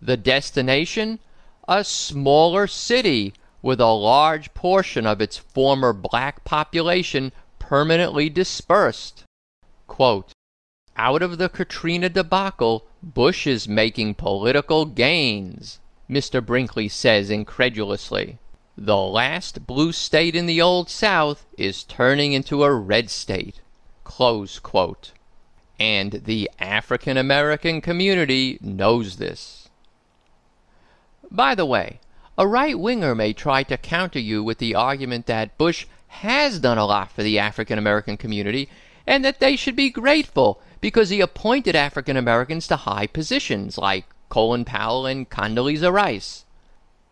The 0.02 0.18
destination? 0.18 1.20
A 1.68 1.84
smaller 1.84 2.68
city 2.68 3.34
with 3.62 3.80
a 3.80 3.86
large 3.86 4.54
portion 4.54 5.06
of 5.06 5.22
its 5.22 5.38
former 5.38 5.94
black 5.94 6.44
population 6.44 7.32
permanently 7.70 8.30
dispersed. 8.30 9.24
Quote, 9.88 10.34
out 10.98 11.22
of 11.22 11.38
the 11.38 11.48
Katrina 11.48 12.10
debacle, 12.10 12.86
Bush 13.02 13.48
is 13.48 13.70
making 13.70 14.16
political 14.16 14.86
gains, 14.86 15.80
Mr. 16.10 16.46
Brinkley 16.46 16.90
says 16.90 17.30
incredulously. 17.30 18.38
The 18.78 18.98
last 18.98 19.66
blue 19.66 19.94
state 19.94 20.36
in 20.36 20.46
the 20.46 20.62
Old 20.62 20.90
South 20.90 21.46
is 21.58 21.86
turning 21.86 22.34
into 22.34 22.66
a 22.66 22.74
red 22.74 23.10
state. 23.10 23.62
And 25.80 26.12
the 26.12 26.52
African 26.60 27.16
American 27.16 27.80
community 27.80 28.58
knows 28.62 29.16
this. 29.16 29.70
By 31.32 31.56
the 31.56 31.66
way, 31.66 32.02
a 32.38 32.46
right 32.46 32.78
winger 32.78 33.16
may 33.16 33.32
try 33.32 33.64
to 33.64 33.78
counter 33.78 34.20
you 34.20 34.44
with 34.44 34.58
the 34.58 34.76
argument 34.76 35.28
that 35.28 35.58
Bush 35.58 35.88
has 36.22 36.60
done 36.60 36.78
a 36.78 36.86
lot 36.86 37.12
for 37.12 37.24
the 37.24 37.40
African 37.40 37.78
American 37.78 38.18
community 38.18 38.70
and 39.06 39.26
that 39.26 39.40
they 39.40 39.56
should 39.56 39.76
be 39.76 39.90
grateful 39.90 40.62
because 40.80 41.10
he 41.10 41.20
appointed 41.20 41.76
African 41.76 42.16
Americans 42.16 42.68
to 42.68 42.76
high 42.76 43.08
positions 43.08 43.78
like 43.78 44.06
Colin 44.30 44.64
Powell 44.64 45.06
and 45.06 45.30
Condoleezza 45.30 45.92
Rice. 45.92 46.46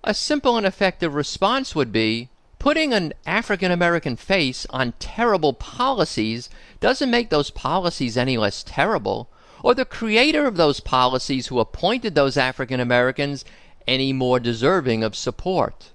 A 0.04 0.14
simple 0.14 0.56
and 0.56 0.66
effective 0.66 1.14
response 1.14 1.76
would 1.76 1.92
be 1.92 2.30
putting 2.60 2.94
an 2.94 3.12
African 3.26 3.72
American 3.72 4.16
face 4.16 4.68
on 4.70 4.94
terrible 5.00 5.54
policies 5.54 6.50
doesn't 6.80 7.12
make 7.12 7.30
those 7.30 7.50
policies 7.50 8.18
any 8.18 8.38
less 8.38 8.64
terrible, 8.64 9.30
or 9.64 9.74
the 9.74 9.84
creator 9.84 10.46
of 10.46 10.58
those 10.58 10.80
policies 10.80 11.48
who 11.48 11.60
appointed 11.60 12.14
those 12.14 12.38
African 12.38 12.80
Americans 12.80 13.44
any 13.88 14.14
more 14.14 14.40
deserving 14.40 15.04
of 15.04 15.16
support. 15.16 15.90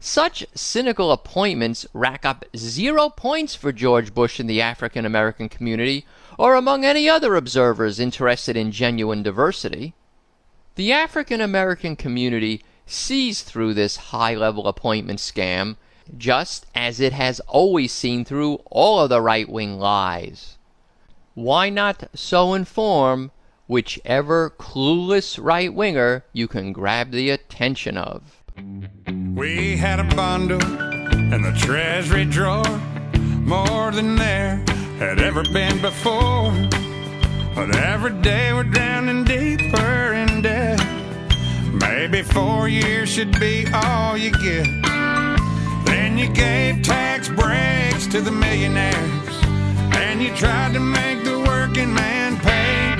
Such 0.00 0.46
cynical 0.54 1.10
appointments 1.10 1.84
rack 1.92 2.24
up 2.24 2.44
zero 2.56 3.08
points 3.08 3.56
for 3.56 3.72
George 3.72 4.14
Bush 4.14 4.38
in 4.38 4.46
the 4.46 4.62
African 4.62 5.04
American 5.04 5.48
community 5.48 6.06
or 6.38 6.54
among 6.54 6.84
any 6.84 7.08
other 7.08 7.34
observers 7.34 7.98
interested 7.98 8.56
in 8.56 8.70
genuine 8.70 9.24
diversity. 9.24 9.94
The 10.76 10.92
African 10.92 11.40
American 11.40 11.96
community 11.96 12.62
sees 12.86 13.42
through 13.42 13.74
this 13.74 13.96
high 14.14 14.34
level 14.34 14.68
appointment 14.68 15.18
scam 15.18 15.76
just 16.16 16.66
as 16.76 17.00
it 17.00 17.12
has 17.12 17.40
always 17.40 17.92
seen 17.92 18.24
through 18.24 18.62
all 18.70 19.00
of 19.00 19.08
the 19.08 19.20
right 19.20 19.48
wing 19.48 19.80
lies. 19.80 20.58
Why 21.34 21.70
not 21.70 22.08
so 22.14 22.54
inform 22.54 23.32
whichever 23.66 24.50
clueless 24.50 25.42
right 25.42 25.74
winger 25.74 26.24
you 26.32 26.46
can 26.46 26.72
grab 26.72 27.10
the 27.10 27.30
attention 27.30 27.98
of? 27.98 28.37
We 29.34 29.76
had 29.76 30.00
a 30.00 30.16
bundle 30.16 30.60
in 31.32 31.42
the 31.42 31.52
treasury 31.58 32.24
drawer, 32.24 32.64
more 33.44 33.92
than 33.92 34.16
there 34.16 34.56
had 34.98 35.20
ever 35.20 35.44
been 35.44 35.80
before. 35.80 36.52
But 37.54 37.76
every 37.76 38.12
day 38.20 38.52
we're 38.52 38.64
drowning 38.64 39.24
deeper 39.24 40.12
in 40.12 40.42
debt. 40.42 40.80
Maybe 41.72 42.22
four 42.22 42.68
years 42.68 43.08
should 43.08 43.38
be 43.38 43.66
all 43.72 44.16
you 44.16 44.32
get. 44.32 44.66
Then 45.84 46.18
you 46.18 46.28
gave 46.28 46.82
tax 46.82 47.28
breaks 47.28 48.06
to 48.08 48.20
the 48.20 48.32
millionaires, 48.32 49.36
and 49.96 50.20
you 50.20 50.34
tried 50.34 50.72
to 50.74 50.80
make 50.80 51.24
the 51.24 51.38
working 51.38 51.92
man 51.94 52.36
pay. 52.38 52.96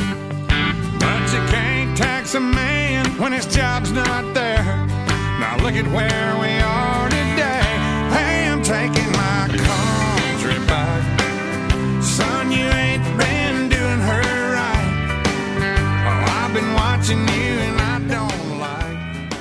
But 0.98 1.32
you 1.32 1.42
can't 1.52 1.96
tax 1.96 2.34
a 2.34 2.40
man 2.40 3.06
when 3.18 3.32
his 3.32 3.46
job's 3.46 3.92
not 3.92 4.34
there. 4.34 4.97
Now 5.38 5.56
look 5.58 5.74
at 5.74 5.86
where 5.86 6.36
we 6.40 6.50
are 6.58 7.08
today. 7.08 7.62
Hey, 8.10 8.48
I'm 8.48 8.62
taking 8.62 9.10
my 9.12 9.46
country 9.48 10.58
back. 10.66 12.02
Son, 12.02 12.50
you 12.50 12.64
ain't 12.66 13.04
been 13.16 13.68
doing 13.68 14.00
her 14.00 14.52
right. 14.52 15.22
Oh, 16.06 16.24
I've 16.40 16.52
been 16.52 16.74
watching 16.74 17.20
you 17.20 17.52
and 17.68 17.80
I 17.80 17.98
don't 18.08 18.58
like 18.58 19.32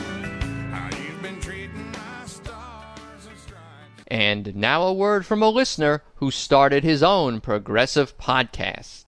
how 0.72 0.88
you've 0.98 1.22
been 1.22 1.40
treating 1.42 1.92
my 1.92 2.26
stars 2.26 3.28
and 3.28 3.38
stripes. 3.40 4.04
And 4.08 4.56
now 4.56 4.84
a 4.84 4.94
word 4.94 5.26
from 5.26 5.42
a 5.42 5.50
listener 5.50 6.04
who 6.18 6.30
started 6.30 6.84
his 6.84 7.02
own 7.02 7.42
progressive 7.42 8.18
podcast. 8.20 9.06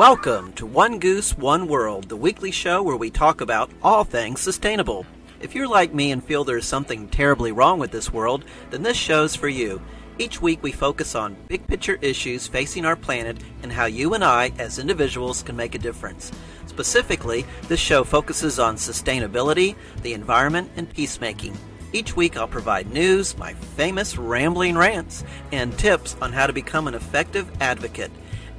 Welcome 0.00 0.54
to 0.54 0.64
One 0.64 0.98
Goose, 0.98 1.36
One 1.36 1.68
World, 1.68 2.08
the 2.08 2.16
weekly 2.16 2.50
show 2.50 2.82
where 2.82 2.96
we 2.96 3.10
talk 3.10 3.42
about 3.42 3.70
all 3.82 4.02
things 4.02 4.40
sustainable. 4.40 5.04
If 5.42 5.54
you're 5.54 5.68
like 5.68 5.92
me 5.92 6.10
and 6.10 6.24
feel 6.24 6.42
there's 6.42 6.64
something 6.64 7.06
terribly 7.06 7.52
wrong 7.52 7.78
with 7.78 7.90
this 7.90 8.10
world, 8.10 8.46
then 8.70 8.82
this 8.82 8.96
show's 8.96 9.36
for 9.36 9.50
you. 9.50 9.82
Each 10.18 10.40
week 10.40 10.62
we 10.62 10.72
focus 10.72 11.14
on 11.14 11.36
big 11.48 11.66
picture 11.66 11.98
issues 12.00 12.46
facing 12.46 12.86
our 12.86 12.96
planet 12.96 13.42
and 13.62 13.70
how 13.70 13.84
you 13.84 14.14
and 14.14 14.24
I, 14.24 14.52
as 14.58 14.78
individuals, 14.78 15.42
can 15.42 15.54
make 15.54 15.74
a 15.74 15.78
difference. 15.78 16.32
Specifically, 16.64 17.44
this 17.68 17.78
show 17.78 18.02
focuses 18.02 18.58
on 18.58 18.76
sustainability, 18.76 19.76
the 20.00 20.14
environment, 20.14 20.70
and 20.76 20.88
peacemaking. 20.88 21.54
Each 21.92 22.16
week 22.16 22.38
I'll 22.38 22.48
provide 22.48 22.90
news, 22.90 23.36
my 23.36 23.52
famous 23.52 24.16
rambling 24.16 24.78
rants, 24.78 25.24
and 25.52 25.78
tips 25.78 26.16
on 26.22 26.32
how 26.32 26.46
to 26.46 26.54
become 26.54 26.88
an 26.88 26.94
effective 26.94 27.50
advocate 27.60 28.10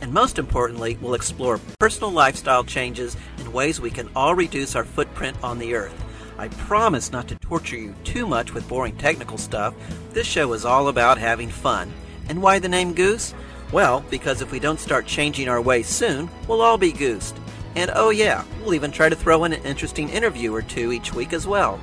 and 0.02 0.12
most 0.12 0.40
importantly, 0.40 0.98
we'll 1.00 1.14
explore 1.14 1.60
personal 1.80 2.12
lifestyle 2.12 2.64
changes 2.64 3.16
and 3.38 3.54
ways 3.54 3.80
we 3.80 3.92
can 3.92 4.10
all 4.16 4.36
reduce 4.36 4.76
our 4.76 4.84
footprint 4.84 5.38
on 5.44 5.60
the 5.60 5.76
earth. 5.76 5.94
I 6.38 6.48
promise 6.48 7.12
not 7.12 7.28
to 7.28 7.36
torture 7.36 7.78
you 7.78 7.94
too 8.04 8.26
much 8.26 8.54
with 8.54 8.68
boring 8.68 8.98
technical 8.98 9.38
stuff. 9.38 9.76
This 10.12 10.26
show 10.26 10.54
is 10.54 10.66
all 10.66 10.88
about 10.88 11.20
having 11.20 11.50
fun. 11.50 11.94
And 12.30 12.42
why 12.42 12.60
the 12.60 12.68
name 12.68 12.94
Goose? 12.94 13.34
Well, 13.72 14.04
because 14.10 14.42
if 14.42 14.52
we 14.52 14.60
don't 14.60 14.80
start 14.80 15.06
changing 15.06 15.48
our 15.48 15.62
ways 15.62 15.88
soon, 15.88 16.30
we'll 16.48 16.62
all 16.62 16.78
be 16.78 16.92
goosed. 16.92 17.38
And 17.76 17.92
oh 17.94 18.10
yeah, 18.10 18.44
we'll 18.62 18.74
even 18.74 18.92
try 18.92 19.08
to 19.08 19.16
throw 19.16 19.44
in 19.46 19.54
an 19.54 19.64
interesting 19.64 20.10
interview 20.10 20.54
or 20.54 20.62
two 20.62 20.92
each 20.92 21.14
week 21.14 21.32
as 21.32 21.48
well. 21.48 21.80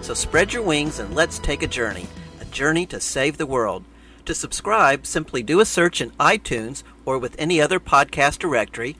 So 0.00 0.14
spread 0.14 0.52
your 0.52 0.62
wings 0.62 0.98
and 0.98 1.14
let's 1.14 1.38
take 1.38 1.62
a 1.62 1.66
journey. 1.66 2.06
A 2.40 2.44
journey 2.46 2.86
to 2.86 3.00
save 3.00 3.36
the 3.36 3.44
world. 3.44 3.84
To 4.26 4.34
subscribe, 4.34 5.06
simply 5.06 5.44
do 5.44 5.60
a 5.60 5.64
search 5.64 6.00
in 6.00 6.10
iTunes 6.18 6.82
or 7.04 7.16
with 7.16 7.36
any 7.38 7.60
other 7.60 7.78
podcast 7.78 8.40
directory. 8.40 8.96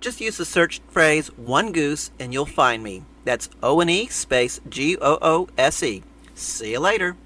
Just 0.00 0.22
use 0.22 0.38
the 0.38 0.46
search 0.46 0.80
phrase 0.88 1.28
One 1.36 1.70
Goose 1.70 2.10
and 2.18 2.32
you'll 2.32 2.46
find 2.46 2.82
me. 2.82 3.04
That's 3.26 3.50
O 3.62 3.80
N 3.80 3.90
E 3.90 4.06
space 4.06 4.58
G 4.66 4.96
O 4.96 5.18
O 5.20 5.48
S 5.58 5.82
E. 5.82 6.02
See 6.34 6.72
you 6.72 6.80
later. 6.80 7.16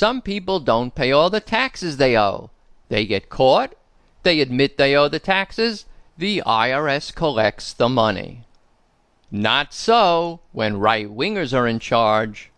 Some 0.00 0.22
people 0.22 0.60
don't 0.60 0.94
pay 0.94 1.12
all 1.12 1.28
the 1.28 1.40
taxes 1.40 1.98
they 1.98 2.16
owe. 2.16 2.48
They 2.88 3.04
get 3.04 3.28
caught, 3.28 3.74
they 4.22 4.40
admit 4.40 4.78
they 4.78 4.96
owe 4.96 5.08
the 5.08 5.18
taxes, 5.18 5.84
the 6.16 6.42
IRS 6.46 7.14
collects 7.14 7.74
the 7.74 7.86
money. 7.86 8.46
Not 9.30 9.74
so 9.74 10.40
when 10.52 10.78
right 10.78 11.06
wingers 11.06 11.52
are 11.52 11.68
in 11.68 11.80
charge. 11.80 12.50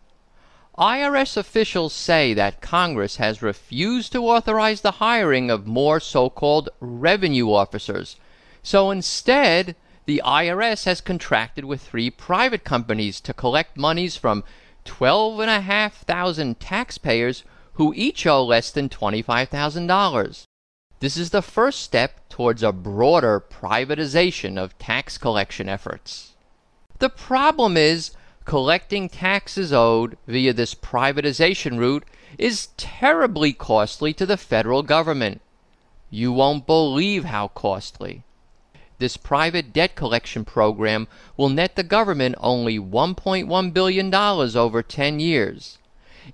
IRS 0.78 1.36
officials 1.36 1.92
say 1.92 2.32
that 2.32 2.60
Congress 2.60 3.16
has 3.16 3.42
refused 3.42 4.12
to 4.12 4.24
authorize 4.24 4.82
the 4.82 5.02
hiring 5.02 5.50
of 5.50 5.66
more 5.66 5.98
so 5.98 6.30
called 6.30 6.68
revenue 6.78 7.52
officers. 7.52 8.14
So 8.62 8.92
instead, 8.92 9.74
the 10.06 10.22
IRS 10.24 10.84
has 10.84 11.00
contracted 11.00 11.64
with 11.64 11.80
three 11.82 12.08
private 12.08 12.62
companies 12.62 13.20
to 13.22 13.34
collect 13.34 13.76
monies 13.76 14.16
from 14.16 14.44
12,500 14.84 16.60
taxpayers 16.60 17.44
who 17.74 17.92
each 17.94 18.26
owe 18.26 18.44
less 18.44 18.70
than 18.70 18.88
$25,000. 18.88 20.44
This 21.00 21.16
is 21.16 21.30
the 21.30 21.42
first 21.42 21.80
step 21.80 22.28
towards 22.28 22.62
a 22.62 22.72
broader 22.72 23.40
privatization 23.40 24.56
of 24.56 24.78
tax 24.78 25.18
collection 25.18 25.68
efforts. 25.68 26.34
The 26.98 27.08
problem 27.08 27.76
is 27.76 28.12
collecting 28.44 29.08
taxes 29.08 29.72
owed 29.72 30.16
via 30.26 30.52
this 30.52 30.74
privatization 30.74 31.78
route 31.78 32.04
is 32.38 32.68
terribly 32.76 33.52
costly 33.52 34.12
to 34.14 34.26
the 34.26 34.36
federal 34.36 34.82
government. 34.82 35.40
You 36.10 36.32
won't 36.32 36.66
believe 36.66 37.24
how 37.24 37.48
costly. 37.48 38.22
This 39.02 39.16
private 39.16 39.72
debt 39.72 39.96
collection 39.96 40.44
program 40.44 41.08
will 41.36 41.48
net 41.48 41.74
the 41.74 41.82
government 41.82 42.36
only 42.38 42.78
$1.1 42.78 43.74
billion 43.74 44.14
over 44.14 44.80
10 44.80 45.18
years. 45.18 45.78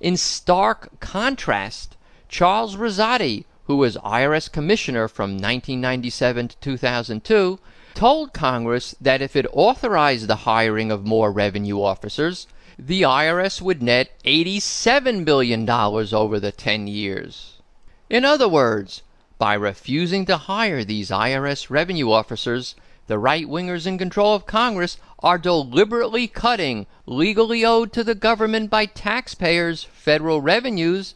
In 0.01 0.19
stark 0.19 1.01
contrast, 1.01 1.97
Charles 2.29 2.77
Rossotti, 2.77 3.47
who 3.65 3.77
was 3.77 3.97
IRS 3.97 4.53
Commissioner 4.53 5.09
from 5.09 5.31
1997 5.31 6.49
to 6.49 6.57
2002, 6.59 7.59
told 7.95 8.35
Congress 8.35 8.95
that 9.01 9.23
if 9.23 9.35
it 9.35 9.47
authorized 9.55 10.27
the 10.27 10.45
hiring 10.45 10.93
of 10.93 11.07
more 11.07 11.33
revenue 11.33 11.81
officers, 11.81 12.47
the 12.79 13.01
IRS 13.01 13.63
would 13.63 13.83
net 13.83 14.11
$87 14.27 15.25
billion 15.25 15.67
over 15.71 16.39
the 16.39 16.53
10 16.53 16.87
years. 16.87 17.63
In 18.11 18.27
other 18.27 18.47
words, 18.47 19.01
by 19.39 19.55
refusing 19.55 20.27
to 20.27 20.37
hire 20.37 20.85
these 20.85 21.11
IRS 21.11 21.71
revenue 21.71 22.11
officers, 22.11 22.75
the 23.07 23.19
right 23.19 23.47
wingers 23.47 23.87
in 23.87 23.97
control 23.97 24.35
of 24.35 24.47
Congress 24.47 24.99
are 25.21 25.39
deliberately 25.39 26.27
cutting 26.27 26.87
legally 27.07 27.65
owed 27.65 27.93
to 27.93 28.05
the 28.05 28.15
government 28.15 28.69
by 28.69 28.85
taxpayers 28.85 29.85
federal 29.85 30.41
revenues 30.41 31.15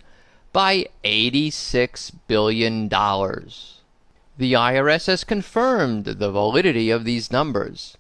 by 0.53 0.87
$86 1.05 2.13
billion. 2.27 2.89
The 2.89 4.53
IRS 4.53 5.07
has 5.07 5.25
confirmed 5.25 6.05
the 6.05 6.31
validity 6.31 6.91
of 6.91 7.05
these 7.05 7.31
numbers. 7.31 7.97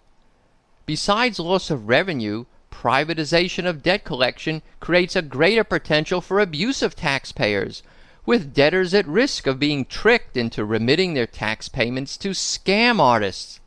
Besides 0.86 1.38
loss 1.38 1.70
of 1.70 1.88
revenue, 1.88 2.46
privatization 2.70 3.66
of 3.66 3.82
debt 3.82 4.04
collection 4.04 4.62
creates 4.80 5.14
a 5.14 5.22
greater 5.22 5.64
potential 5.64 6.20
for 6.20 6.40
abuse 6.40 6.82
of 6.82 6.96
taxpayers 6.96 7.82
with 8.24 8.54
debtors 8.54 8.94
at 8.94 9.06
risk 9.06 9.46
of 9.46 9.58
being 9.58 9.84
tricked 9.84 10.36
into 10.36 10.64
remitting 10.64 11.14
their 11.14 11.26
tax 11.26 11.68
payments 11.68 12.16
to 12.16 12.30
scam 12.30 13.00
artists. 13.00 13.60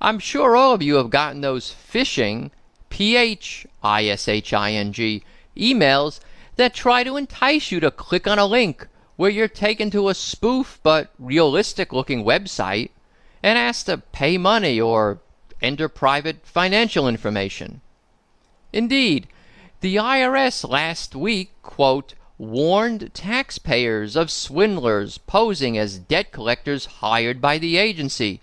I'm 0.00 0.18
sure 0.18 0.56
all 0.56 0.74
of 0.74 0.82
you 0.82 0.96
have 0.96 1.10
gotten 1.10 1.40
those 1.40 1.72
phishing, 1.72 2.50
P 2.88 3.16
H 3.16 3.66
I 3.82 4.06
S 4.06 4.26
H 4.26 4.52
I 4.52 4.72
N 4.72 4.92
G, 4.92 5.22
emails 5.56 6.20
that 6.56 6.74
try 6.74 7.04
to 7.04 7.16
entice 7.16 7.70
you 7.70 7.80
to 7.80 7.90
click 7.90 8.26
on 8.26 8.38
a 8.38 8.46
link 8.46 8.88
where 9.16 9.30
you're 9.30 9.48
taken 9.48 9.90
to 9.90 10.08
a 10.08 10.14
spoof 10.14 10.80
but 10.82 11.12
realistic 11.18 11.92
looking 11.92 12.24
website 12.24 12.90
and 13.42 13.58
asked 13.58 13.86
to 13.86 13.98
pay 13.98 14.36
money 14.36 14.80
or 14.80 15.20
enter 15.60 15.88
private 15.88 16.44
financial 16.44 17.06
information. 17.06 17.80
Indeed, 18.72 19.28
the 19.80 19.96
IRS 19.96 20.68
last 20.68 21.14
week, 21.14 21.50
quote, 21.62 22.14
warned 22.42 23.14
taxpayers 23.14 24.16
of 24.16 24.28
swindlers 24.28 25.16
posing 25.16 25.78
as 25.78 26.00
debt 26.00 26.32
collectors 26.32 26.86
hired 26.86 27.40
by 27.40 27.56
the 27.56 27.76
agency. 27.76 28.40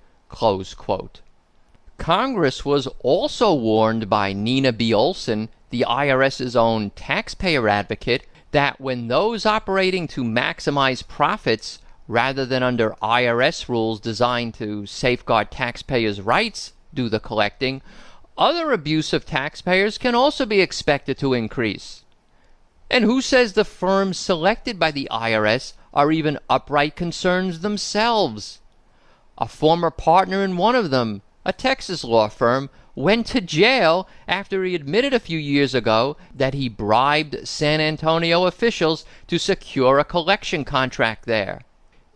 Congress 1.97 2.63
was 2.63 2.87
also 3.03 3.53
warned 3.53 4.09
by 4.09 4.31
Nina 4.31 4.71
B. 4.71 4.93
Olson, 4.93 5.49
the 5.69 5.83
IRS's 5.85 6.55
own 6.55 6.91
taxpayer 6.91 7.67
advocate, 7.67 8.25
that 8.51 8.79
when 8.79 9.09
those 9.09 9.45
operating 9.45 10.07
to 10.07 10.23
maximize 10.23 11.05
profits 11.05 11.79
rather 12.07 12.45
than 12.45 12.63
under 12.63 12.95
IRS 13.03 13.67
rules 13.67 13.99
designed 13.99 14.53
to 14.53 14.85
safeguard 14.85 15.51
taxpayers' 15.51 16.21
rights 16.21 16.71
do 16.93 17.09
the 17.09 17.19
collecting, 17.19 17.81
other 18.37 18.71
abuse 18.71 19.11
of 19.11 19.25
taxpayers 19.25 19.97
can 19.97 20.15
also 20.15 20.45
be 20.45 20.61
expected 20.61 21.17
to 21.17 21.33
increase. 21.33 22.05
And 22.89 23.05
who 23.05 23.21
says 23.21 23.53
the 23.53 23.65
firms 23.65 24.17
selected 24.17 24.79
by 24.79 24.91
the 24.91 25.07
IRS 25.11 25.73
are 25.93 26.11
even 26.11 26.39
upright 26.49 26.95
concerns 26.95 27.59
themselves? 27.59 28.59
A 29.37 29.47
former 29.47 29.91
partner 29.91 30.43
in 30.43 30.57
one 30.57 30.75
of 30.75 30.89
them, 30.89 31.21
a 31.45 31.53
Texas 31.53 32.03
law 32.03 32.27
firm, 32.27 32.69
went 32.95 33.27
to 33.27 33.41
jail 33.41 34.07
after 34.27 34.63
he 34.63 34.75
admitted 34.75 35.13
a 35.13 35.19
few 35.19 35.37
years 35.37 35.73
ago 35.73 36.17
that 36.35 36.53
he 36.53 36.67
bribed 36.67 37.47
San 37.47 37.79
Antonio 37.79 38.45
officials 38.45 39.05
to 39.27 39.37
secure 39.37 39.99
a 39.99 40.03
collection 40.03 40.65
contract 40.65 41.25
there. 41.25 41.61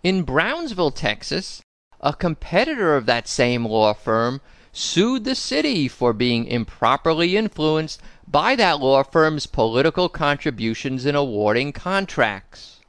In 0.03 0.23
Brownsville, 0.23 0.91
Texas, 0.91 1.61
a 2.01 2.13
competitor 2.13 2.97
of 2.97 3.05
that 3.05 3.27
same 3.27 3.65
law 3.65 3.93
firm 3.93 4.41
sued 4.73 5.23
the 5.23 5.35
city 5.35 5.87
for 5.87 6.11
being 6.11 6.45
improperly 6.45 7.37
influenced 7.37 8.01
by 8.27 8.55
that 8.55 8.79
law 8.79 9.03
firm's 9.03 9.45
political 9.45 10.09
contributions 10.09 11.05
in 11.05 11.15
awarding 11.15 11.71
contracts. 11.71 12.81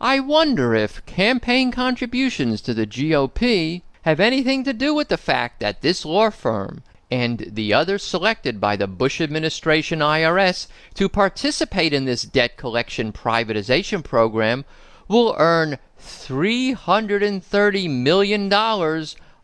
I 0.00 0.18
wonder 0.18 0.74
if 0.74 1.06
campaign 1.06 1.70
contributions 1.70 2.60
to 2.62 2.74
the 2.74 2.86
GOP 2.86 3.82
have 4.02 4.18
anything 4.18 4.64
to 4.64 4.72
do 4.72 4.92
with 4.92 5.08
the 5.08 5.16
fact 5.16 5.60
that 5.60 5.80
this 5.80 6.04
law 6.04 6.30
firm 6.30 6.82
and 7.08 7.46
the 7.52 7.72
others 7.72 8.02
selected 8.02 8.60
by 8.60 8.74
the 8.74 8.88
Bush 8.88 9.20
administration 9.20 10.00
IRS 10.00 10.66
to 10.94 11.08
participate 11.08 11.92
in 11.92 12.04
this 12.04 12.22
debt 12.22 12.56
collection 12.56 13.12
privatization 13.12 14.02
program 14.02 14.64
will 15.06 15.36
earn 15.38 15.78
$330 16.00 17.90
million 17.90 18.48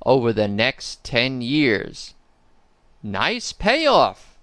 over 0.04 0.32
the 0.32 0.48
next 0.48 1.04
10 1.04 1.40
years. 1.40 2.14
Nice 3.02 3.52
payoff! 3.52 4.38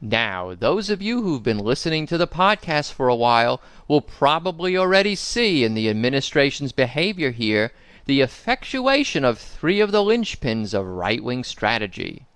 Now, 0.00 0.54
those 0.54 0.90
of 0.90 1.00
you 1.00 1.22
who've 1.22 1.44
been 1.44 1.58
listening 1.58 2.06
to 2.08 2.18
the 2.18 2.26
podcast 2.26 2.92
for 2.92 3.06
a 3.06 3.14
while 3.14 3.60
will 3.86 4.00
probably 4.00 4.76
already 4.76 5.14
see 5.14 5.62
in 5.62 5.74
the 5.74 5.88
administration's 5.88 6.72
behavior 6.72 7.30
here 7.30 7.72
the 8.06 8.20
effectuation 8.20 9.24
of 9.24 9.38
three 9.38 9.78
of 9.78 9.92
the 9.92 10.02
linchpins 10.02 10.74
of 10.74 10.86
right 10.86 11.22
wing 11.22 11.44
strategy. 11.44 12.26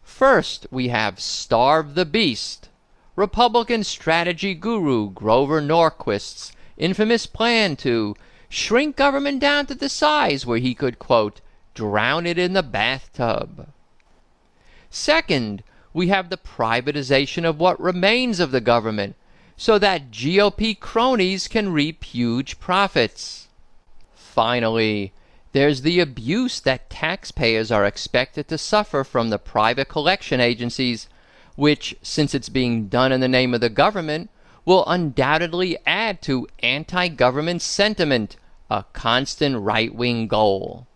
First, 0.00 0.68
we 0.70 0.86
have 0.88 1.18
Starve 1.18 1.96
the 1.96 2.06
Beast, 2.06 2.68
Republican 3.16 3.82
strategy 3.82 4.54
guru 4.54 5.10
Grover 5.10 5.60
Norquist's 5.60 6.52
infamous 6.76 7.26
plan 7.26 7.74
to 7.76 8.14
shrink 8.48 8.96
government 8.96 9.40
down 9.40 9.66
to 9.66 9.74
the 9.74 9.88
size 9.88 10.46
where 10.46 10.58
he 10.58 10.74
could, 10.74 10.98
quote, 10.98 11.40
drown 11.74 12.26
it 12.26 12.38
in 12.38 12.52
the 12.52 12.62
bathtub. 12.62 13.68
Second, 14.90 15.62
we 15.92 16.08
have 16.08 16.30
the 16.30 16.36
privatization 16.36 17.44
of 17.44 17.58
what 17.58 17.80
remains 17.80 18.40
of 18.40 18.50
the 18.50 18.60
government 18.60 19.16
so 19.56 19.78
that 19.78 20.10
GOP 20.10 20.78
cronies 20.78 21.48
can 21.48 21.72
reap 21.72 22.04
huge 22.04 22.60
profits. 22.60 23.48
Finally, 24.14 25.12
there's 25.52 25.80
the 25.80 26.00
abuse 26.00 26.60
that 26.60 26.90
taxpayers 26.90 27.72
are 27.72 27.86
expected 27.86 28.46
to 28.48 28.58
suffer 28.58 29.02
from 29.04 29.30
the 29.30 29.38
private 29.38 29.88
collection 29.88 30.40
agencies, 30.40 31.08
which, 31.54 31.96
since 32.02 32.34
it's 32.34 32.50
being 32.50 32.88
done 32.88 33.12
in 33.12 33.20
the 33.20 33.28
name 33.28 33.54
of 33.54 33.62
the 33.62 33.70
government, 33.70 34.28
will 34.66 34.84
undoubtedly 34.86 35.78
add 35.86 36.20
to 36.20 36.46
anti 36.58 37.08
government 37.08 37.62
sentiment, 37.62 38.36
a 38.68 38.84
constant 38.92 39.56
right 39.58 39.94
wing 39.94 40.26
goal. 40.26 40.86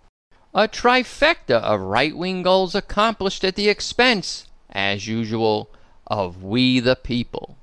A 0.52 0.66
trifecta 0.66 1.60
of 1.62 1.80
right 1.80 2.14
wing 2.14 2.42
goals 2.42 2.74
accomplished 2.74 3.44
at 3.44 3.54
the 3.54 3.68
expense, 3.68 4.48
as 4.68 5.06
usual, 5.06 5.70
of 6.08 6.42
we 6.42 6.80
the 6.80 6.96
people. 6.96 7.56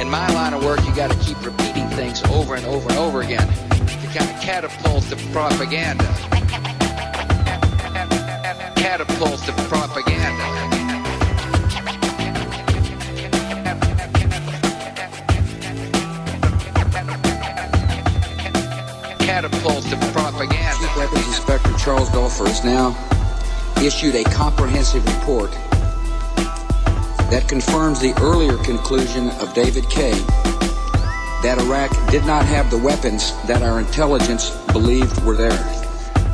In 0.00 0.08
my 0.08 0.28
line 0.32 0.54
of 0.54 0.64
work, 0.64 0.84
you 0.84 0.94
got 0.94 1.10
to 1.10 1.18
keep 1.18 1.44
repeating 1.44 1.88
things 1.88 2.22
over 2.24 2.54
and 2.54 2.64
over 2.66 2.88
and 2.88 2.98
over 2.98 3.22
again. 3.22 3.48
It 3.72 4.16
kind 4.16 4.30
of 4.30 4.40
catapults 4.40 5.10
the 5.10 5.16
propaganda. 5.32 6.04
Catapults 8.76 9.46
the 9.46 9.52
propaganda. 9.68 10.73
Catapults 19.34 19.90
the 19.90 19.96
propaganda. 20.12 20.78
Chief 20.78 20.96
Weapons 20.96 21.26
Inspector 21.26 21.72
Charles 21.76 22.08
Duelfer 22.10 22.46
has 22.46 22.64
now 22.64 22.94
issued 23.84 24.14
a 24.14 24.22
comprehensive 24.22 25.04
report 25.18 25.50
that 27.32 27.44
confirms 27.48 27.98
the 27.98 28.14
earlier 28.22 28.56
conclusion 28.58 29.30
of 29.42 29.52
David 29.52 29.90
Kay 29.90 30.12
that 31.42 31.56
Iraq 31.58 31.90
did 32.12 32.24
not 32.26 32.44
have 32.46 32.70
the 32.70 32.78
weapons 32.78 33.32
that 33.48 33.60
our 33.64 33.80
intelligence 33.80 34.50
believed 34.72 35.20
were 35.24 35.34
there. 35.34 35.58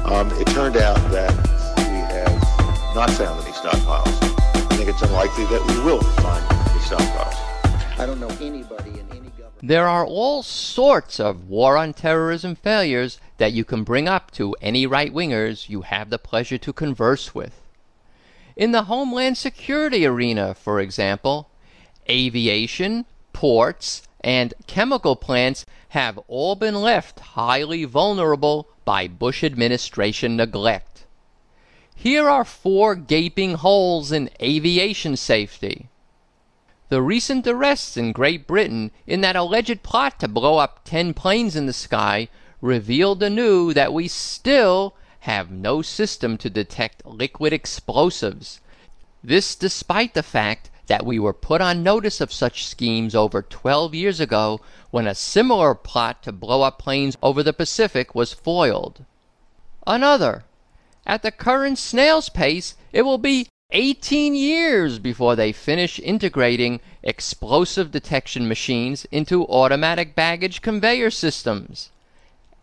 Um, 0.05 0.31
it 0.33 0.47
turned 0.49 0.77
out 0.77 1.01
that 1.11 1.33
we 1.79 2.05
have 2.13 2.95
not 2.95 3.09
found 3.13 3.41
any 3.41 3.53
stockpiles. 3.53 4.13
I 4.71 4.77
think 4.77 4.91
it's 4.91 5.01
unlikely 5.01 5.47
that 5.47 5.67
we 5.69 5.83
will 5.83 6.03
find 6.21 6.45
any 6.69 6.81
stockpiles. 6.81 7.99
I 7.99 8.05
don't 8.05 8.21
know 8.21 8.29
anybody 8.43 8.51
in 8.51 8.57
any 8.57 8.59
government. 8.59 8.90
There 9.63 9.87
are 9.87 10.07
all 10.07 10.43
sorts 10.43 11.21
of 11.21 11.47
war 11.47 11.77
on 11.77 11.93
terrorism 11.93 12.55
failures 12.55 13.21
that 13.37 13.53
you 13.53 13.63
can 13.63 13.85
bring 13.85 14.09
up 14.09 14.31
to 14.33 14.57
any 14.63 14.87
right 14.87 15.13
wingers 15.13 15.69
you 15.69 15.83
have 15.83 16.09
the 16.09 16.19
pleasure 16.19 16.57
to 16.57 16.73
converse 16.73 17.35
with. 17.35 17.61
In 18.57 18.73
the 18.73 18.85
Homeland 18.85 19.37
Security 19.37 20.07
arena, 20.07 20.55
for 20.55 20.81
example, 20.81 21.51
aviation, 22.09 23.05
ports, 23.35 24.03
and 24.23 24.55
chemical 24.67 25.15
plants 25.15 25.67
have 25.91 26.19
all 26.27 26.57
been 26.57 26.77
left 26.77 27.21
highly 27.21 27.85
vulnerable 27.85 28.67
by 28.87 29.09
Bush 29.09 29.45
administration 29.45 30.37
neglect. 30.37 31.05
Here 31.95 32.31
are 32.31 32.47
four 32.47 32.95
gaping 32.95 33.57
holes 33.57 34.11
in 34.11 34.31
aviation 34.41 35.19
safety. 35.19 35.90
The 36.91 37.03
recent 37.03 37.47
arrests 37.47 37.97
in 37.97 38.11
Great 38.11 38.49
Britain 38.49 38.91
in 39.07 39.21
that 39.21 39.37
alleged 39.37 39.85
plot 39.85 40.19
to 40.19 40.27
blow 40.27 40.59
up 40.59 40.81
10 40.85 41.15
planes 41.15 41.55
in 41.55 41.67
the 41.67 41.73
sky 41.73 42.27
revealed 42.61 43.23
anew 43.23 43.73
that 43.73 43.93
we 43.93 44.09
still 44.09 44.97
have 45.21 45.53
no 45.53 45.83
system 45.83 46.37
to 46.39 46.51
detect 46.51 47.07
liquid 47.07 47.53
explosives. 47.53 48.61
This 49.23 49.55
despite 49.55 50.15
the 50.15 50.25
fact 50.25 50.69
that 50.89 51.07
we 51.07 51.21
were 51.21 51.33
put 51.33 51.61
on 51.61 51.85
notice 51.85 52.21
of 52.21 52.33
such 52.33 52.67
schemes 52.67 53.15
over 53.15 53.41
12 53.41 53.95
years 53.95 54.19
ago 54.19 54.61
when 54.91 55.07
a 55.07 55.15
similar 55.15 55.77
plot 55.77 56.25
to 56.25 56.33
blow 56.33 56.63
up 56.63 56.81
planes 56.81 57.17
over 57.23 57.45
the 57.45 57.53
Pacific 57.53 58.17
was 58.17 58.33
foiled. 58.33 59.05
Another. 59.87 60.43
At 61.07 61.23
the 61.23 61.31
current 61.31 61.79
snail's 61.79 62.29
pace, 62.29 62.75
it 62.93 63.03
will 63.03 63.19
be 63.19 63.47
18 63.73 64.35
years 64.35 64.99
before 64.99 65.37
they 65.37 65.53
finish 65.53 65.99
integrating 66.01 66.81
explosive 67.03 67.91
detection 67.91 68.49
machines 68.49 69.07
into 69.11 69.47
automatic 69.47 70.15
baggage 70.15 70.61
conveyor 70.61 71.11
systems. 71.11 71.91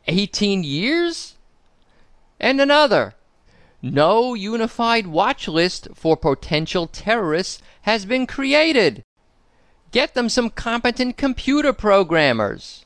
18 0.07 0.63
years? 0.63 1.35
And 2.39 2.59
another. 2.59 3.15
No 3.81 4.33
unified 4.33 5.07
watch 5.07 5.47
list 5.47 5.87
for 5.93 6.17
potential 6.17 6.87
terrorists 6.87 7.61
has 7.83 8.05
been 8.05 8.27
created. 8.27 9.03
Get 9.91 10.13
them 10.13 10.29
some 10.29 10.49
competent 10.49 11.15
computer 11.15 11.73
programmers. 11.73 12.85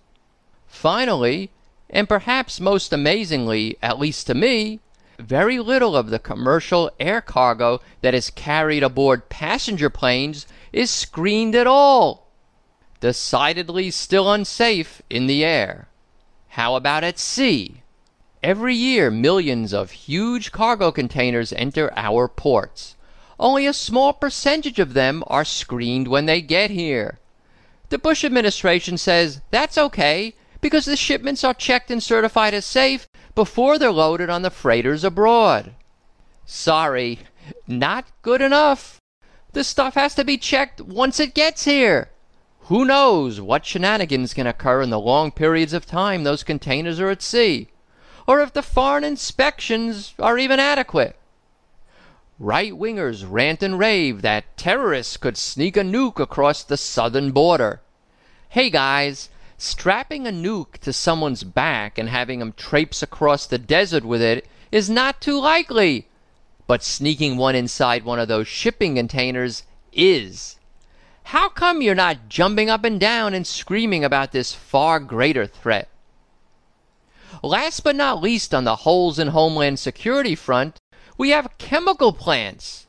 Finally, 0.68 1.50
and 1.90 2.08
perhaps 2.08 2.60
most 2.60 2.94
amazingly, 2.94 3.78
at 3.82 4.00
least 4.00 4.28
to 4.28 4.34
me, 4.34 4.80
very 5.22 5.60
little 5.60 5.96
of 5.96 6.10
the 6.10 6.20
commercial 6.20 6.92
air 7.00 7.22
cargo 7.22 7.80
that 8.02 8.14
is 8.14 8.30
carried 8.30 8.84
aboard 8.84 9.30
passenger 9.30 9.90
planes 9.90 10.46
is 10.74 10.90
screened 10.90 11.56
at 11.56 11.68
all. 11.68 12.28
Decidedly 13.00 13.92
still 13.92 14.32
unsafe 14.32 15.02
in 15.10 15.28
the 15.28 15.44
air. 15.44 15.88
How 16.50 16.76
about 16.76 17.04
at 17.04 17.18
sea? 17.18 17.82
Every 18.44 18.76
year, 18.76 19.12
millions 19.12 19.74
of 19.74 19.92
huge 19.92 20.52
cargo 20.52 20.92
containers 20.92 21.54
enter 21.54 21.94
our 21.96 22.28
ports. 22.28 22.96
Only 23.40 23.66
a 23.66 23.74
small 23.74 24.14
percentage 24.14 24.80
of 24.80 24.94
them 24.94 25.24
are 25.28 25.46
screened 25.46 26.08
when 26.08 26.26
they 26.26 26.42
get 26.42 26.72
here. 26.72 27.20
The 27.90 27.98
Bush 27.98 28.24
administration 28.24 28.98
says 28.98 29.42
that's 29.52 29.78
okay 29.78 30.36
because 30.62 30.86
the 30.86 30.96
shipments 30.96 31.44
are 31.44 31.54
checked 31.54 31.92
and 31.92 32.02
certified 32.02 32.54
as 32.54 32.66
safe 32.66 33.08
before 33.36 33.78
they're 33.78 33.92
loaded 33.92 34.30
on 34.30 34.42
the 34.42 34.50
freighters 34.50 35.04
abroad. 35.04 35.74
Sorry, 36.46 37.20
not 37.68 38.06
good 38.22 38.42
enough. 38.42 39.00
The 39.54 39.64
stuff 39.64 39.96
has 39.96 40.16
to 40.16 40.24
be 40.24 40.38
checked 40.38 40.82
once 40.82 41.20
it 41.20 41.34
gets 41.34 41.66
here. 41.66 42.10
Who 42.66 42.86
knows 42.86 43.42
what 43.42 43.66
shenanigans 43.66 44.34
can 44.34 44.48
occur 44.48 44.82
in 44.82 44.90
the 44.90 45.00
long 45.00 45.32
periods 45.32 45.74
of 45.74 45.86
time 45.86 46.24
those 46.24 46.44
containers 46.44 47.00
are 47.00 47.10
at 47.10 47.22
sea, 47.22 47.68
or 48.28 48.40
if 48.40 48.54
the 48.54 48.62
foreign 48.62 49.04
inspections 49.04 50.14
are 50.20 50.38
even 50.38 50.60
adequate. 50.60 51.18
Right 52.40 52.72
wingers 52.72 53.26
rant 53.30 53.62
and 53.62 53.78
rave 53.78 54.22
that 54.22 54.58
terrorists 54.58 55.18
could 55.18 55.38
sneak 55.38 55.76
a 55.76 55.82
nuke 55.82 56.20
across 56.20 56.64
the 56.64 56.78
southern 56.78 57.32
border. 57.32 57.82
Hey 58.50 58.70
guys, 58.70 59.30
strapping 59.62 60.26
a 60.26 60.32
nuke 60.32 60.80
to 60.80 60.92
someone's 60.92 61.44
back 61.44 61.98
and 61.98 62.10
having 62.10 62.42
him 62.42 62.52
traipse 62.54 63.04
across 63.04 63.46
the 63.46 63.58
desert 63.58 64.04
with 64.04 64.22
it 64.22 64.48
is 64.72 64.90
not 64.90 65.22
too 65.22 65.40
likely. 65.40 66.08
But 66.66 66.84
sneaking 66.84 67.38
one 67.38 67.56
inside 67.56 68.04
one 68.04 68.20
of 68.20 68.28
those 68.28 68.48
shipping 68.48 68.96
containers 68.96 69.64
is. 69.94 70.58
How 71.26 71.48
come 71.50 71.82
you're 71.82 71.94
not 71.94 72.28
jumping 72.28 72.70
up 72.70 72.84
and 72.84 73.00
down 73.00 73.34
and 73.34 73.46
screaming 73.46 74.04
about 74.04 74.32
this 74.32 74.54
far 74.54 75.00
greater 75.00 75.46
threat? 75.46 75.88
Last 77.44 77.82
but 77.82 77.96
not 77.96 78.22
least 78.22 78.54
on 78.54 78.64
the 78.64 78.78
holes 78.78 79.20
in 79.20 79.30
Homeland 79.30 79.80
Security 79.80 80.36
front, 80.36 80.78
we 81.18 81.30
have 81.30 81.58
chemical 81.58 82.14
plants. 82.14 82.88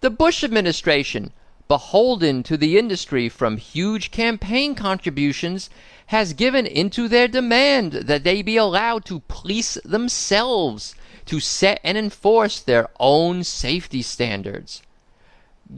The 0.00 0.10
Bush 0.10 0.42
administration, 0.42 1.32
beholden 1.68 2.42
to 2.42 2.56
the 2.56 2.76
industry 2.76 3.28
from 3.28 3.56
huge 3.56 4.10
campaign 4.10 4.74
contributions, 4.74 5.70
has 6.10 6.32
given 6.32 6.66
into 6.66 7.06
their 7.06 7.28
demand 7.28 7.92
that 7.92 8.24
they 8.24 8.42
be 8.42 8.56
allowed 8.56 9.04
to 9.04 9.22
police 9.28 9.78
themselves 9.84 10.92
to 11.24 11.38
set 11.38 11.78
and 11.84 11.96
enforce 11.96 12.58
their 12.58 12.88
own 12.98 13.44
safety 13.44 14.02
standards. 14.02 14.82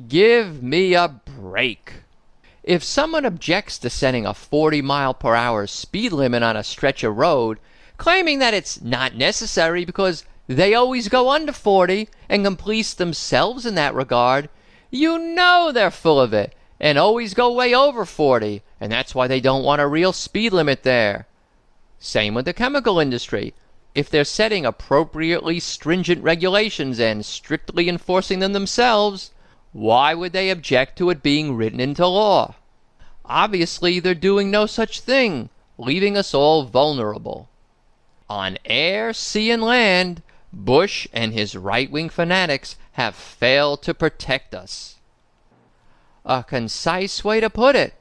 Give 0.09 0.63
me 0.63 0.95
a 0.95 1.09
break. 1.09 2.05
If 2.63 2.83
someone 2.83 3.27
objects 3.27 3.77
to 3.81 3.91
setting 3.91 4.25
a 4.25 4.33
40 4.33 4.81
mile 4.81 5.13
per 5.13 5.35
hour 5.35 5.67
speed 5.67 6.13
limit 6.13 6.43
on 6.43 6.57
a 6.57 6.65
stretch 6.65 7.05
of 7.05 7.19
road, 7.19 7.59
claiming 7.99 8.39
that 8.39 8.55
it's 8.55 8.81
not 8.81 9.15
necessary 9.15 9.85
because 9.85 10.25
they 10.47 10.73
always 10.73 11.09
go 11.09 11.29
under 11.29 11.53
40 11.53 12.09
and 12.31 12.43
can 12.43 12.57
police 12.57 12.95
themselves 12.95 13.67
in 13.67 13.75
that 13.75 13.95
regard, 13.95 14.49
you 14.91 15.19
know 15.19 15.73
they're 15.75 15.91
full 15.91 16.19
of 16.19 16.33
it 16.33 16.55
and 16.83 16.99
always 16.99 17.33
go 17.33 17.53
way 17.53 17.73
over 17.73 18.05
40, 18.05 18.61
and 18.83 18.91
that's 18.91 19.15
why 19.15 19.29
they 19.29 19.41
don't 19.41 19.63
want 19.63 19.81
a 19.81 19.87
real 19.87 20.13
speed 20.13 20.53
limit 20.53 20.83
there. 20.83 21.29
Same 22.01 22.35
with 22.35 22.47
the 22.47 22.53
chemical 22.53 22.99
industry. 22.99 23.55
If 23.95 24.11
they're 24.11 24.25
setting 24.25 24.67
appropriately 24.67 25.61
stringent 25.61 26.21
regulations 26.25 26.99
and 26.99 27.25
strictly 27.25 27.89
enforcing 27.89 28.41
them 28.41 28.55
themselves, 28.55 29.31
why 29.71 30.15
would 30.15 30.33
they 30.33 30.51
object 30.51 30.99
to 30.99 31.11
it 31.11 31.23
being 31.23 31.55
written 31.55 31.79
into 31.79 32.05
law? 32.09 32.57
Obviously, 33.25 34.01
they're 34.01 34.17
doing 34.17 34.51
no 34.51 34.67
such 34.67 34.99
thing, 34.99 35.49
leaving 35.79 36.17
us 36.17 36.35
all 36.35 36.65
vulnerable. 36.65 37.49
On 38.29 38.59
air, 38.65 39.13
sea, 39.13 39.53
and 39.53 39.63
land, 39.63 40.25
Bush 40.53 41.07
and 41.13 41.33
his 41.33 41.55
right 41.55 41.89
wing 41.89 42.09
fanatics 42.09 42.75
have 42.95 43.15
failed 43.15 43.81
to 43.85 43.95
protect 43.95 44.57
us. 44.57 44.97
A 46.25 46.43
concise 46.43 47.23
way 47.23 47.39
to 47.39 47.49
put 47.49 47.77
it. 47.77 47.95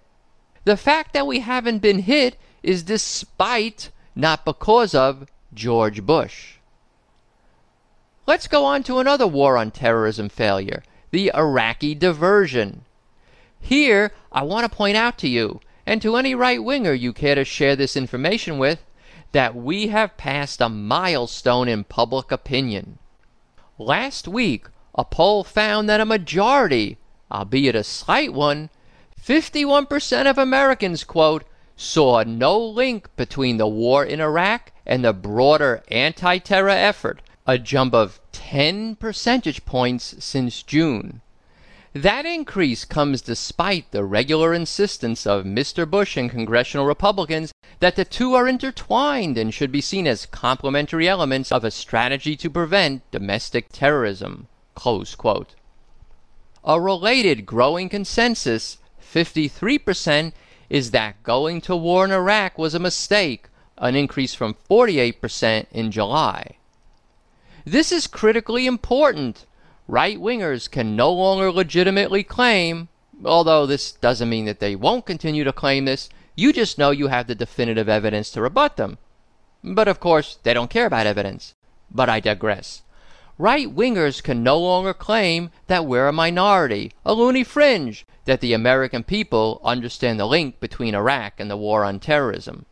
The 0.63 0.77
fact 0.77 1.13
that 1.13 1.25
we 1.25 1.39
haven't 1.39 1.79
been 1.79 1.99
hit 1.99 2.37
is 2.61 2.83
despite, 2.83 3.89
not 4.15 4.45
because 4.45 4.93
of, 4.93 5.27
George 5.53 6.05
Bush. 6.05 6.55
Let's 8.27 8.47
go 8.47 8.63
on 8.65 8.83
to 8.83 8.99
another 8.99 9.27
war 9.27 9.57
on 9.57 9.71
terrorism 9.71 10.29
failure 10.29 10.83
the 11.11 11.31
Iraqi 11.35 11.93
diversion. 11.93 12.85
Here, 13.59 14.13
I 14.31 14.43
want 14.43 14.63
to 14.63 14.75
point 14.75 14.95
out 14.95 15.17
to 15.17 15.27
you, 15.27 15.59
and 15.85 16.01
to 16.01 16.15
any 16.15 16.33
right 16.33 16.63
winger 16.63 16.93
you 16.93 17.11
care 17.11 17.35
to 17.35 17.43
share 17.43 17.75
this 17.75 17.97
information 17.97 18.57
with, 18.57 18.79
that 19.33 19.55
we 19.55 19.87
have 19.87 20.15
passed 20.15 20.61
a 20.61 20.69
milestone 20.69 21.67
in 21.67 21.83
public 21.83 22.31
opinion. 22.31 22.97
Last 23.77 24.27
week, 24.27 24.67
a 24.95 25.03
poll 25.03 25.43
found 25.43 25.89
that 25.89 25.99
a 25.99 26.05
majority, 26.05 26.97
albeit 27.29 27.75
a 27.75 27.83
slight 27.83 28.33
one, 28.33 28.69
51% 29.25 30.29
of 30.29 30.37
Americans, 30.37 31.03
quote, 31.03 31.43
saw 31.75 32.23
no 32.23 32.57
link 32.57 33.07
between 33.15 33.57
the 33.57 33.67
war 33.67 34.03
in 34.03 34.19
Iraq 34.19 34.71
and 34.85 35.05
the 35.05 35.13
broader 35.13 35.83
anti 35.89 36.39
terror 36.39 36.69
effort, 36.69 37.21
a 37.45 37.57
jump 37.57 37.93
of 37.93 38.19
10 38.31 38.95
percentage 38.95 39.63
points 39.65 40.15
since 40.19 40.63
June. 40.63 41.21
That 41.93 42.25
increase 42.25 42.85
comes 42.85 43.21
despite 43.21 43.91
the 43.91 44.05
regular 44.05 44.53
insistence 44.53 45.27
of 45.27 45.43
Mr. 45.43 45.89
Bush 45.89 46.15
and 46.17 46.31
congressional 46.31 46.85
Republicans 46.85 47.51
that 47.79 47.95
the 47.95 48.05
two 48.05 48.33
are 48.33 48.47
intertwined 48.47 49.37
and 49.37 49.53
should 49.53 49.71
be 49.71 49.81
seen 49.81 50.07
as 50.07 50.25
complementary 50.25 51.09
elements 51.09 51.51
of 51.51 51.63
a 51.63 51.71
strategy 51.71 52.35
to 52.37 52.49
prevent 52.49 53.09
domestic 53.11 53.67
terrorism. 53.71 54.47
A 56.63 56.79
related 56.79 57.45
growing 57.45 57.89
consensus, 57.89 58.77
53%, 59.13 60.33
is 60.69 60.91
that 60.91 61.21
going 61.23 61.61
to 61.61 61.75
war 61.75 62.05
in 62.05 62.11
Iraq 62.11 62.57
was 62.57 62.73
a 62.73 62.79
mistake, 62.79 63.49
an 63.77 63.95
increase 63.95 64.33
from 64.33 64.55
48% 64.69 65.65
in 65.71 65.91
July. 65.91 66.57
This 67.65 67.91
is 67.91 68.07
critically 68.07 68.65
important 68.65 69.45
right 69.87 70.17
wingers 70.17 70.71
can 70.71 70.95
no 70.95 71.11
longer 71.11 71.51
legitimately 71.51 72.23
claim, 72.23 72.87
although 73.25 73.65
this 73.65 73.91
doesn't 73.91 74.29
mean 74.29 74.45
that 74.45 74.59
they 74.61 74.75
won't 74.75 75.05
continue 75.05 75.43
to 75.43 75.51
claim 75.51 75.83
this, 75.83 76.09
you 76.35 76.53
just 76.53 76.77
know 76.77 76.91
you 76.91 77.07
have 77.07 77.27
the 77.27 77.35
definitive 77.35 77.89
evidence 77.89 78.31
to 78.31 78.41
rebut 78.41 78.77
them. 78.77 78.97
But 79.63 79.89
of 79.89 79.99
course, 79.99 80.39
they 80.43 80.53
don't 80.53 80.69
care 80.69 80.85
about 80.85 81.05
evidence. 81.05 81.53
But 81.91 82.07
I 82.07 82.21
digress. 82.21 82.83
Right 83.37 83.67
wingers 83.67 84.23
can 84.23 84.43
no 84.43 84.57
longer 84.57 84.93
claim 84.93 85.51
that 85.67 85.85
we're 85.85 86.07
a 86.07 86.13
minority, 86.13 86.93
a 87.05 87.13
loony 87.13 87.43
fringe, 87.43 88.05
that 88.25 88.41
the 88.41 88.53
American 88.53 89.03
people 89.03 89.59
understand 89.63 90.19
the 90.19 90.25
link 90.25 90.59
between 90.59 90.95
Iraq 90.95 91.39
and 91.39 91.49
the 91.49 91.57
war 91.57 91.83
on 91.83 91.99
terrorism. 91.99 92.65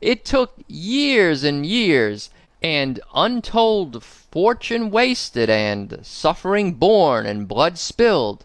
It 0.00 0.24
took 0.24 0.54
years 0.66 1.44
and 1.44 1.64
years 1.64 2.30
and 2.62 3.00
untold 3.14 4.02
fortune 4.02 4.90
wasted 4.90 5.48
and 5.48 6.00
suffering 6.02 6.74
borne 6.74 7.26
and 7.26 7.48
blood 7.48 7.78
spilled, 7.78 8.44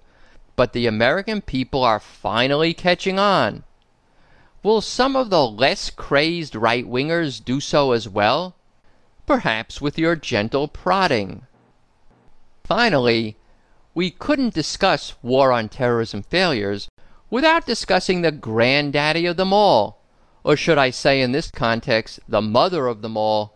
but 0.55 0.73
the 0.73 0.85
American 0.87 1.41
people 1.41 1.83
are 1.83 1.99
finally 1.99 2.73
catching 2.73 3.17
on. 3.17 3.63
Will 4.61 4.81
some 4.81 5.15
of 5.15 5.29
the 5.29 5.45
less 5.45 5.89
crazed 5.89 6.55
right 6.55 6.85
wingers 6.85 7.43
do 7.43 7.59
so 7.59 7.91
as 7.91 8.07
well? 8.07 8.55
Perhaps 9.25 9.81
with 9.81 9.97
your 9.97 10.15
gentle 10.15 10.67
prodding. 10.67 11.47
Finally, 12.63 13.35
we 13.93 14.10
couldn't 14.10 14.53
discuss 14.53 15.15
war 15.21 15.51
on 15.51 15.69
terrorism 15.69 16.23
failures 16.23 16.88
without 17.29 17.65
discussing 17.65 18.21
the 18.21 18.32
granddaddy 18.32 19.25
of 19.25 19.38
them 19.38 19.53
all, 19.53 20.01
or 20.43 20.56
should 20.56 20.77
I 20.77 20.89
say 20.89 21.21
in 21.21 21.32
this 21.32 21.51
context, 21.51 22.19
the 22.27 22.41
mother 22.41 22.88
of 22.88 23.01
them 23.01 23.15
all, 23.17 23.53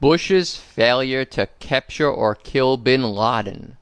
Bush's 0.00 0.56
failure 0.56 1.24
to 1.24 1.48
capture 1.58 2.10
or 2.10 2.34
kill 2.34 2.76
bin 2.76 3.02
Laden. 3.02 3.76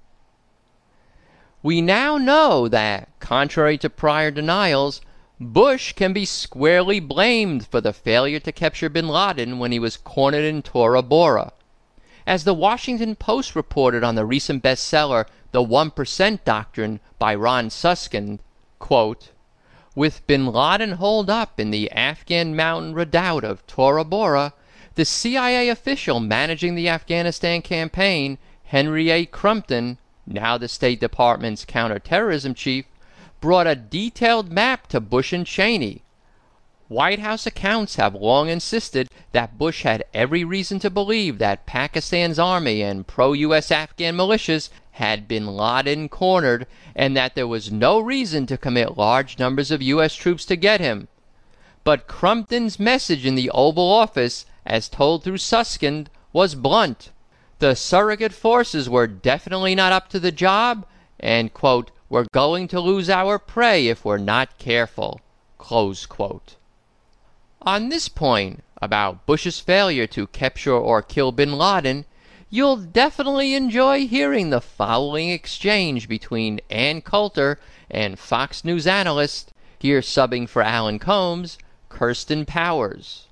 We 1.63 1.81
now 1.81 2.17
know 2.17 2.69
that, 2.69 3.09
contrary 3.21 3.77
to 3.79 3.91
prior 3.91 4.31
denials, 4.31 5.01
Bush 5.39 5.93
can 5.93 6.13
be 6.13 6.25
squarely 6.25 7.01
blamed 7.01 7.67
for 7.67 7.81
the 7.81 7.93
failure 7.93 8.41
to 8.41 8.53
capture 8.53 8.89
bin 8.89 9.09
Laden 9.09 9.59
when 9.59 9.73
he 9.73 9.79
was 9.79 9.97
cornered 9.97 10.45
in 10.45 10.63
Tora 10.63 11.03
Bora. 11.03 11.53
As 12.27 12.45
the 12.45 12.55
Washington 12.55 13.15
Post 13.17 13.55
reported 13.55 14.03
on 14.03 14.15
the 14.15 14.25
recent 14.25 14.63
bestseller, 14.63 15.27
The 15.57 15.65
1% 15.65 16.45
Doctrine 16.45 17.01
by 17.19 17.35
Ron 17.35 17.71
Suskind, 17.71 18.41
quote, 18.79 19.31
with 19.95 20.27
bin 20.27 20.49
Laden 20.49 20.93
holed 20.99 21.31
up 21.31 21.59
in 21.59 21.71
the 21.71 21.91
Afghan 21.93 22.55
mountain 22.55 22.93
redoubt 22.93 23.43
of 23.43 23.67
Tora 23.67 24.05
Bora, 24.05 24.53
the 24.97 25.07
CIA 25.07 25.71
official 25.71 26.21
managing 26.21 26.75
the 26.75 26.91
Afghanistan 26.91 27.63
campaign, 27.63 28.37
Henry 28.65 29.09
A. 29.09 29.25
Crumpton, 29.25 29.97
now 30.27 30.59
the 30.59 30.69
State 30.69 31.01
Department's 31.01 31.65
counterterrorism 31.65 32.53
chief, 32.53 32.85
brought 33.41 33.67
a 33.67 33.75
detailed 33.75 34.53
map 34.53 34.89
to 34.89 35.01
Bush 35.01 35.33
and 35.33 35.47
Cheney. 35.47 36.03
White 36.89 37.19
House 37.19 37.47
accounts 37.47 37.97
have 37.97 38.15
long 38.15 38.49
insisted 38.49 39.09
that 39.33 39.59
Bush 39.59 39.83
had 39.83 40.05
every 40.15 40.45
reason 40.45 40.79
to 40.81 40.91
believe 40.91 41.39
that 41.39 41.67
Pakistan's 41.67 42.39
army 42.39 42.81
and 42.83 43.07
pro 43.07 43.33
US 43.33 43.73
Afghan 43.73 44.15
militias 44.15 44.69
had 44.97 45.27
bin 45.27 45.47
Laden 45.47 46.09
cornered 46.09 46.67
and 46.95 47.17
that 47.17 47.35
there 47.35 47.49
was 47.49 47.73
no 47.73 47.99
reason 47.99 48.47
to 48.47 48.59
commit 48.59 48.99
large 48.99 49.39
numbers 49.39 49.71
of 49.71 49.81
U.S. 49.81 50.15
troops 50.15 50.45
to 50.45 50.57
get 50.57 50.81
him. 50.81 51.09
But 51.85 52.07
Crumpton's 52.07 52.79
message 52.79 53.25
in 53.25 53.35
the 53.35 53.51
Oval 53.51 53.91
Office 53.91 54.45
as 54.67 54.89
told 54.89 55.23
through 55.23 55.39
Suskind, 55.39 56.09
was 56.33 56.55
blunt. 56.55 57.11
The 57.61 57.75
surrogate 57.75 58.35
forces 58.35 58.91
were 58.91 59.07
definitely 59.07 59.75
not 59.75 59.93
up 59.93 60.09
to 60.11 60.19
the 60.19 60.33
job, 60.33 60.85
and, 61.21 61.55
quote, 61.55 61.93
we're 62.09 62.27
going 62.33 62.69
to 62.69 62.81
lose 62.81 63.09
our 63.09 63.39
prey 63.39 63.87
if 63.87 64.05
we're 64.05 64.19
not 64.19 64.59
careful. 64.59 65.21
On 67.63 67.89
this 67.89 68.09
point, 68.09 68.63
about 68.83 69.25
Bush's 69.25 69.61
failure 69.61 70.07
to 70.09 70.27
capture 70.27 70.75
or 70.75 71.01
kill 71.01 71.33
bin 71.33 71.53
Laden, 71.53 72.05
you'll 72.49 72.77
definitely 72.77 73.55
enjoy 73.55 74.07
hearing 74.07 74.51
the 74.51 74.61
following 74.61 75.31
exchange 75.31 76.09
between 76.09 76.61
Ann 76.71 77.01
Coulter 77.01 77.59
and 77.91 78.19
Fox 78.19 78.65
News 78.65 78.87
analyst, 78.87 79.53
here 79.79 80.01
subbing 80.01 80.49
for 80.49 80.63
Alan 80.63 80.99
Colmes, 80.99 81.59
Kirsten 81.89 82.45
Powers. 82.45 83.27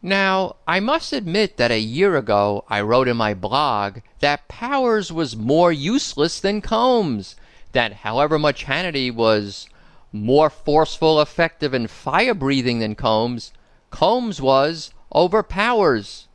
Now, 0.00 0.56
I 0.66 0.78
must 0.78 1.12
admit 1.12 1.56
that 1.56 1.72
a 1.72 1.80
year 1.80 2.16
ago 2.16 2.64
I 2.68 2.80
wrote 2.80 3.08
in 3.08 3.16
my 3.16 3.34
blog 3.34 3.98
that 4.20 4.46
Powers 4.46 5.12
was 5.12 5.36
more 5.36 5.72
useless 5.72 6.38
than 6.38 6.62
Colmes, 6.62 7.34
that 7.72 7.92
however 7.92 8.38
much 8.38 8.66
Hannity 8.66 9.12
was 9.12 9.68
more 10.12 10.48
forceful, 10.48 11.20
effective, 11.20 11.74
and 11.74 11.90
fire 11.90 12.34
breathing 12.34 12.78
than 12.78 12.94
Colmes, 12.94 13.52
Colmes 13.90 14.40
was 14.40 14.92
over 15.12 15.42
Powers. 15.42 16.27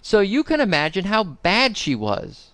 So 0.00 0.20
you 0.20 0.42
can 0.42 0.60
imagine 0.60 1.06
how 1.06 1.24
bad 1.24 1.76
she 1.76 1.94
was. 1.94 2.50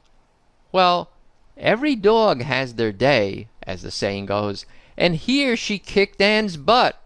Well, 0.73 1.11
every 1.57 1.95
dog 1.95 2.43
has 2.43 2.75
their 2.75 2.93
day, 2.93 3.49
as 3.63 3.83
the 3.83 3.91
saying 3.91 4.27
goes, 4.27 4.67
and 4.97 5.15
here 5.17 5.57
she 5.57 5.79
kicked 5.79 6.21
Ann's 6.21 6.57
butt. 6.57 7.01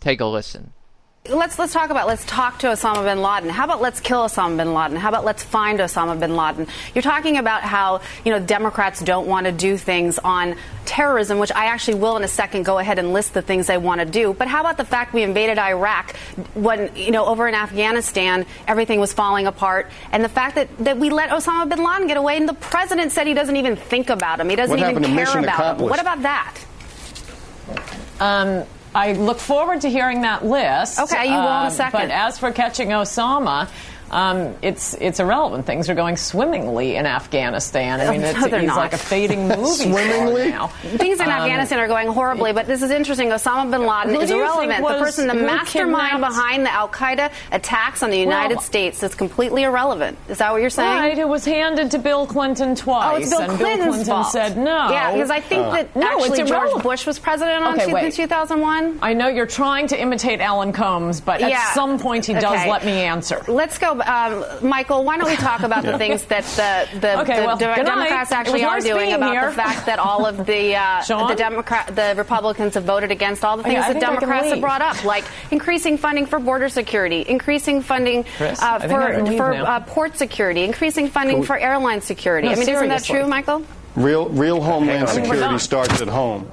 Take 0.00 0.20
a 0.20 0.26
listen 0.26 0.72
let's 1.30 1.58
let's 1.58 1.72
talk 1.72 1.90
about 1.90 2.06
let's 2.06 2.24
talk 2.24 2.58
to 2.60 2.68
Osama 2.68 3.04
bin 3.04 3.22
Laden. 3.22 3.48
How 3.48 3.64
about 3.64 3.80
let's 3.80 4.00
kill 4.00 4.24
Osama 4.24 4.56
bin 4.56 4.74
Laden? 4.74 4.96
How 4.96 5.08
about 5.08 5.24
let's 5.24 5.42
find 5.42 5.78
Osama 5.78 6.18
bin 6.18 6.36
Laden? 6.36 6.66
You're 6.94 7.02
talking 7.02 7.36
about 7.38 7.62
how 7.62 8.00
you 8.24 8.32
know 8.32 8.40
Democrats 8.40 9.00
don't 9.00 9.26
want 9.26 9.46
to 9.46 9.52
do 9.52 9.76
things 9.76 10.18
on 10.18 10.56
terrorism, 10.84 11.38
which 11.38 11.52
I 11.52 11.66
actually 11.66 11.98
will 11.98 12.16
in 12.16 12.24
a 12.24 12.28
second 12.28 12.64
go 12.64 12.78
ahead 12.78 12.98
and 12.98 13.12
list 13.12 13.34
the 13.34 13.42
things 13.42 13.66
they 13.66 13.78
want 13.78 14.00
to 14.00 14.06
do. 14.06 14.32
But 14.34 14.48
how 14.48 14.60
about 14.60 14.76
the 14.76 14.84
fact 14.84 15.12
we 15.12 15.22
invaded 15.22 15.58
Iraq 15.58 16.14
when 16.54 16.94
you 16.96 17.10
know 17.10 17.26
over 17.26 17.48
in 17.48 17.54
Afghanistan 17.54 18.46
everything 18.66 19.00
was 19.00 19.12
falling 19.12 19.46
apart, 19.46 19.90
and 20.12 20.24
the 20.24 20.28
fact 20.28 20.54
that 20.54 20.76
that 20.78 20.98
we 20.98 21.10
let 21.10 21.30
Osama 21.30 21.68
bin 21.68 21.82
Laden 21.82 22.06
get 22.06 22.16
away, 22.16 22.36
and 22.36 22.48
the 22.48 22.54
president 22.54 23.12
said 23.12 23.26
he 23.26 23.34
doesn't 23.34 23.56
even 23.56 23.76
think 23.76 24.10
about 24.10 24.40
him, 24.40 24.48
he 24.48 24.56
doesn't 24.56 24.78
what 24.78 24.90
even 24.90 25.02
care 25.04 25.38
about 25.38 25.80
him. 25.80 25.88
What 25.88 26.00
about 26.00 26.22
that? 26.22 26.56
Um, 28.20 28.64
I 28.96 29.12
look 29.12 29.38
forward 29.38 29.82
to 29.82 29.90
hearing 29.90 30.22
that 30.22 30.42
list. 30.42 30.98
Okay, 30.98 31.26
you 31.26 31.32
will 31.32 31.40
in 31.40 31.44
a 31.44 31.66
um, 31.66 31.70
second. 31.70 32.00
But 32.00 32.10
as 32.10 32.38
for 32.38 32.50
catching 32.50 32.88
Osama, 32.88 33.68
um, 34.10 34.54
it's 34.62 34.94
it's 34.94 35.20
irrelevant. 35.20 35.66
Things 35.66 35.88
are 35.90 35.94
going 35.94 36.16
swimmingly 36.16 36.96
in 36.96 37.06
Afghanistan. 37.06 38.00
I 38.00 38.10
mean, 38.12 38.20
no, 38.20 38.30
it's, 38.30 38.44
he's 38.44 38.66
not. 38.66 38.76
like 38.76 38.92
a 38.92 38.98
fading 38.98 39.48
movie 39.48 39.64
swimmingly 39.64 40.50
now. 40.50 40.68
Things 40.68 41.20
in 41.20 41.26
um, 41.26 41.32
Afghanistan 41.32 41.78
are 41.78 41.88
going 41.88 42.08
horribly, 42.08 42.52
but 42.52 42.66
this 42.66 42.82
is 42.82 42.90
interesting. 42.90 43.28
Osama 43.28 43.70
bin 43.70 43.86
Laden 43.86 44.20
is 44.22 44.30
irrelevant. 44.30 44.82
Was, 44.82 44.98
the 44.98 45.04
person, 45.04 45.26
the 45.26 45.34
mastermind 45.34 46.12
kidnapped? 46.12 46.34
behind 46.34 46.66
the 46.66 46.72
Al 46.72 46.88
Qaeda 46.88 47.32
attacks 47.52 48.02
on 48.02 48.10
the 48.10 48.18
United 48.18 48.56
well, 48.56 48.62
States 48.62 49.02
is 49.02 49.14
completely 49.14 49.64
irrelevant. 49.64 50.18
Is 50.28 50.38
that 50.38 50.52
what 50.52 50.60
you're 50.60 50.70
saying? 50.70 50.98
Right. 50.98 51.18
It 51.18 51.28
was 51.28 51.44
handed 51.44 51.90
to 51.92 51.98
Bill 51.98 52.26
Clinton 52.26 52.74
twice, 52.74 53.12
oh, 53.12 53.16
it's 53.16 53.30
Bill 53.30 53.56
Clinton's 53.56 53.58
Bill 53.58 53.78
Clinton 53.82 54.04
fault. 54.06 54.32
said 54.32 54.56
no. 54.56 54.90
Yeah, 54.90 55.12
because 55.12 55.30
I 55.30 55.40
think 55.40 55.66
uh, 55.66 55.70
that 55.72 55.96
no, 55.96 56.20
actually 56.20 56.44
George 56.44 56.82
Bush 56.82 57.06
was 57.06 57.18
president 57.18 57.64
on 57.64 57.80
okay, 57.80 58.06
in 58.06 58.12
2001. 58.12 58.98
I 59.02 59.12
know 59.12 59.28
you're 59.28 59.46
trying 59.46 59.88
to 59.88 60.00
imitate 60.00 60.40
Alan 60.40 60.72
Colmes, 60.72 61.20
but 61.20 61.40
at 61.40 61.74
some 61.74 61.98
point 61.98 62.26
he 62.26 62.34
does 62.34 62.44
okay. 62.44 62.70
let 62.70 62.84
me 62.84 62.92
answer. 62.92 63.42
Let's 63.48 63.78
go 63.78 63.95
um, 64.00 64.44
Michael, 64.68 65.04
why 65.04 65.16
don't 65.18 65.28
we 65.28 65.36
talk 65.36 65.60
about 65.60 65.84
the 65.84 65.96
things 66.02 66.24
that 66.26 66.44
the, 66.92 66.98
the, 67.00 67.20
Okay, 67.20 67.40
the 67.40 67.46
well, 67.46 67.56
de- 67.56 67.64
good 67.64 67.76
night. 67.76 67.84
Democrats 67.84 68.32
actually 68.32 68.64
are 68.64 68.74
nice 68.76 68.84
doing 68.84 69.12
about 69.12 69.32
here. 69.32 69.46
the 69.50 69.52
fact 69.56 69.86
that 69.86 69.98
all 69.98 70.26
of 70.26 70.46
the 70.46 70.74
uh, 70.76 71.02
the 71.28 71.34
Democrat 71.34 71.94
the 71.94 72.14
Republicans 72.16 72.74
have 72.74 72.84
voted 72.84 73.10
against 73.10 73.44
all 73.44 73.56
the 73.56 73.62
things 73.62 73.76
I 73.84 73.92
that 73.92 73.92
think 73.94 74.04
I 74.04 74.08
can 74.08 74.18
Democrats 74.20 74.48
have 74.50 74.60
brought 74.60 74.82
up, 74.82 75.04
like 75.04 75.24
increasing 75.50 75.98
funding 75.98 76.26
for 76.26 76.38
border 76.38 76.68
security, 76.68 77.24
increasing 77.26 77.82
funding 77.82 78.24
Chris, 78.36 78.62
uh, 78.62 78.78
I 78.82 78.86
think 78.88 78.92
I 78.92 79.24
for 79.26 79.36
for 79.36 79.52
uh, 79.54 79.80
port 79.80 80.16
security, 80.16 80.64
increasing 80.64 81.08
funding 81.08 81.40
we- 81.40 81.46
for 81.46 81.56
airline 81.58 82.00
security. 82.00 82.46
No, 82.48 82.52
I 82.52 82.56
mean, 82.56 82.68
isn't 82.68 82.88
that 82.88 83.04
true, 83.04 83.26
Michael? 83.26 83.64
Real, 83.96 84.28
real 84.28 84.60
homeland 84.60 85.08
I 85.08 85.12
mean, 85.16 85.22
we're 85.22 85.36
security 85.36 85.40
done. 85.40 85.58
starts 85.58 86.02
at 86.02 86.08
home. 86.08 86.50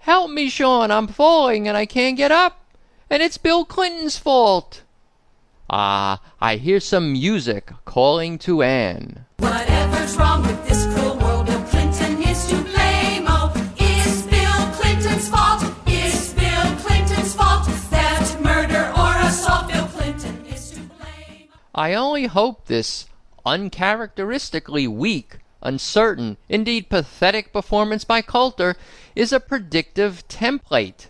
Help 0.00 0.30
me, 0.30 0.48
Sean. 0.48 0.90
I'm 0.90 1.06
falling 1.06 1.68
and 1.68 1.76
I 1.76 1.86
can't 1.86 2.16
get 2.16 2.30
up. 2.32 2.58
And 3.08 3.22
it's 3.22 3.38
Bill 3.38 3.64
Clinton's 3.64 4.16
fault. 4.18 4.82
Ah, 5.72 6.20
I 6.40 6.56
hear 6.56 6.80
some 6.80 7.12
music 7.12 7.70
calling 7.84 8.38
to 8.40 8.60
Ann. 8.60 9.24
Whatever's 9.36 10.16
wrong 10.16 10.42
with 10.42 10.68
this 10.68 10.84
cruel 10.92 11.16
world, 11.18 11.46
Bill 11.46 11.62
Clinton 11.62 12.20
is 12.24 12.48
to 12.48 12.56
blame. 12.56 13.26
Oh, 13.28 13.52
is 13.78 14.22
Bill 14.26 14.66
Clinton's 14.74 15.28
fault? 15.28 15.62
Is 15.86 16.34
Bill 16.34 16.74
Clinton's 16.78 17.34
fault 17.36 17.66
that 17.90 18.36
murder 18.42 18.92
or 18.98 19.28
assault? 19.28 19.68
Bill 19.68 19.86
Clinton 19.86 20.44
is 20.46 20.72
to 20.72 20.80
blame. 20.80 21.46
I 21.72 21.94
only 21.94 22.26
hope 22.26 22.66
this 22.66 23.06
uncharacteristically 23.46 24.88
weak, 24.88 25.38
uncertain, 25.62 26.36
indeed 26.48 26.88
pathetic 26.88 27.52
performance 27.52 28.02
by 28.02 28.22
Coulter 28.22 28.74
is 29.14 29.32
a 29.32 29.38
predictive 29.38 30.26
template, 30.26 31.06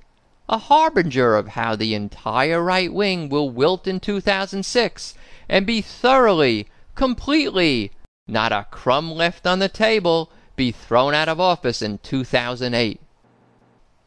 a 0.51 0.59
harbinger 0.59 1.37
of 1.37 1.49
how 1.49 1.77
the 1.77 1.95
entire 1.95 2.61
right 2.61 2.93
wing 2.93 3.29
will 3.29 3.49
wilt 3.49 3.87
in 3.87 4.01
2006 4.01 5.15
and 5.49 5.65
be 5.65 5.81
thoroughly, 5.81 6.67
completely, 6.97 7.93
not 8.27 8.51
a 8.51 8.67
crumb 8.73 9.13
left 9.13 9.47
on 9.47 9.61
the 9.61 9.69
table, 9.69 10.29
be 10.57 10.73
thrown 10.73 11.15
out 11.15 11.29
of 11.29 11.39
office 11.39 11.81
in 11.81 11.99
2008. 11.99 13.01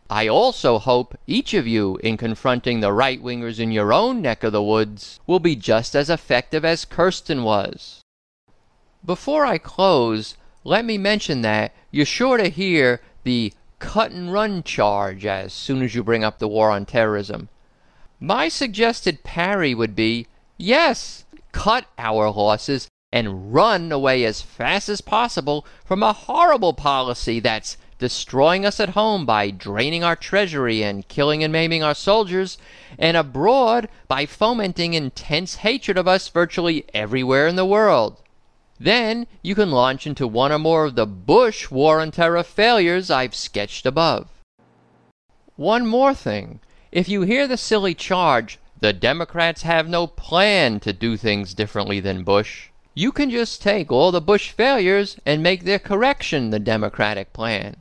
I 0.10 0.28
also 0.28 0.80
hope 0.80 1.18
each 1.26 1.54
of 1.54 1.66
you, 1.66 1.98
in 2.04 2.18
confronting 2.18 2.82
the 2.82 2.92
right 2.92 3.24
wingers 3.24 3.58
in 3.58 3.72
your 3.72 3.94
own 3.94 4.22
neck 4.22 4.44
of 4.44 4.52
the 4.52 4.62
woods, 4.62 5.22
will 5.26 5.40
be 5.40 5.56
just 5.56 5.96
as 5.96 6.10
effective 6.10 6.66
as 6.66 6.84
Kirsten 6.84 7.44
was. 7.44 8.02
Before 9.06 9.46
I 9.46 9.58
close, 9.58 10.36
let 10.66 10.84
me 10.84 10.98
mention 10.98 11.42
that 11.42 11.74
you're 11.90 12.06
sure 12.06 12.36
to 12.36 12.50
hear 12.50 13.00
the 13.24 13.54
cut 13.84 14.12
and 14.12 14.32
run 14.32 14.64
charge 14.64 15.26
as 15.26 15.52
soon 15.52 15.82
as 15.82 15.94
you 15.94 16.02
bring 16.02 16.24
up 16.24 16.40
the 16.40 16.48
war 16.48 16.72
on 16.72 16.86
terrorism. 16.86 17.50
My 18.18 18.48
suggested 18.48 19.24
parry 19.24 19.76
would 19.76 19.94
be 19.94 20.26
yes, 20.58 21.26
cut 21.52 21.86
our 21.98 22.32
losses 22.32 22.88
and 23.12 23.54
run 23.54 23.92
away 23.92 24.24
as 24.24 24.42
fast 24.42 24.88
as 24.88 25.02
possible 25.02 25.66
from 25.84 26.02
a 26.02 26.14
horrible 26.14 26.74
policy 26.74 27.42
that's 27.42 27.76
destroying 28.00 28.66
us 28.66 28.80
at 28.80 28.92
home 28.92 29.26
by 29.26 29.52
draining 29.52 30.02
our 30.02 30.16
treasury 30.16 30.82
and 30.82 31.10
killing 31.10 31.44
and 31.44 31.52
maiming 31.52 31.84
our 31.84 31.94
soldiers, 31.94 32.58
and 32.98 33.18
abroad 33.18 33.90
by 34.08 34.26
fomenting 34.26 34.94
intense 34.94 35.56
hatred 35.56 35.98
of 35.98 36.08
us 36.08 36.30
virtually 36.30 36.86
everywhere 36.94 37.48
in 37.48 37.58
the 37.58 37.66
world. 37.66 38.23
Then 38.80 39.28
you 39.42 39.56
can 39.56 39.72
launch 39.72 40.08
into 40.08 40.28
one 40.28 40.52
or 40.52 40.60
more 40.60 40.86
of 40.86 40.96
the 40.96 41.06
Bush 41.06 41.70
war 41.70 42.02
on 42.02 42.12
terror 42.12 42.44
failures 42.44 43.12
I've 43.12 43.36
sketched 43.36 43.86
above. 43.86 44.28
One 45.56 45.86
more 45.86 46.14
thing. 46.14 46.60
If 46.92 47.08
you 47.08 47.22
hear 47.22 47.48
the 47.48 47.58
silly 47.58 47.94
charge, 47.94 48.60
the 48.80 48.94
Democrats 48.94 49.62
have 49.62 49.88
no 49.88 50.08
plan 50.08 50.80
to 50.82 50.92
do 50.92 51.16
things 51.16 51.54
differently 51.54 52.00
than 52.00 52.24
Bush, 52.24 52.70
you 52.96 53.12
can 53.12 53.30
just 53.32 53.62
take 53.62 53.92
all 53.92 54.12
the 54.12 54.22
Bush 54.22 54.52
failures 54.52 55.18
and 55.26 55.42
make 55.42 55.64
their 55.64 55.80
correction 55.80 56.50
the 56.50 56.60
Democratic 56.60 57.34
plan. 57.34 57.78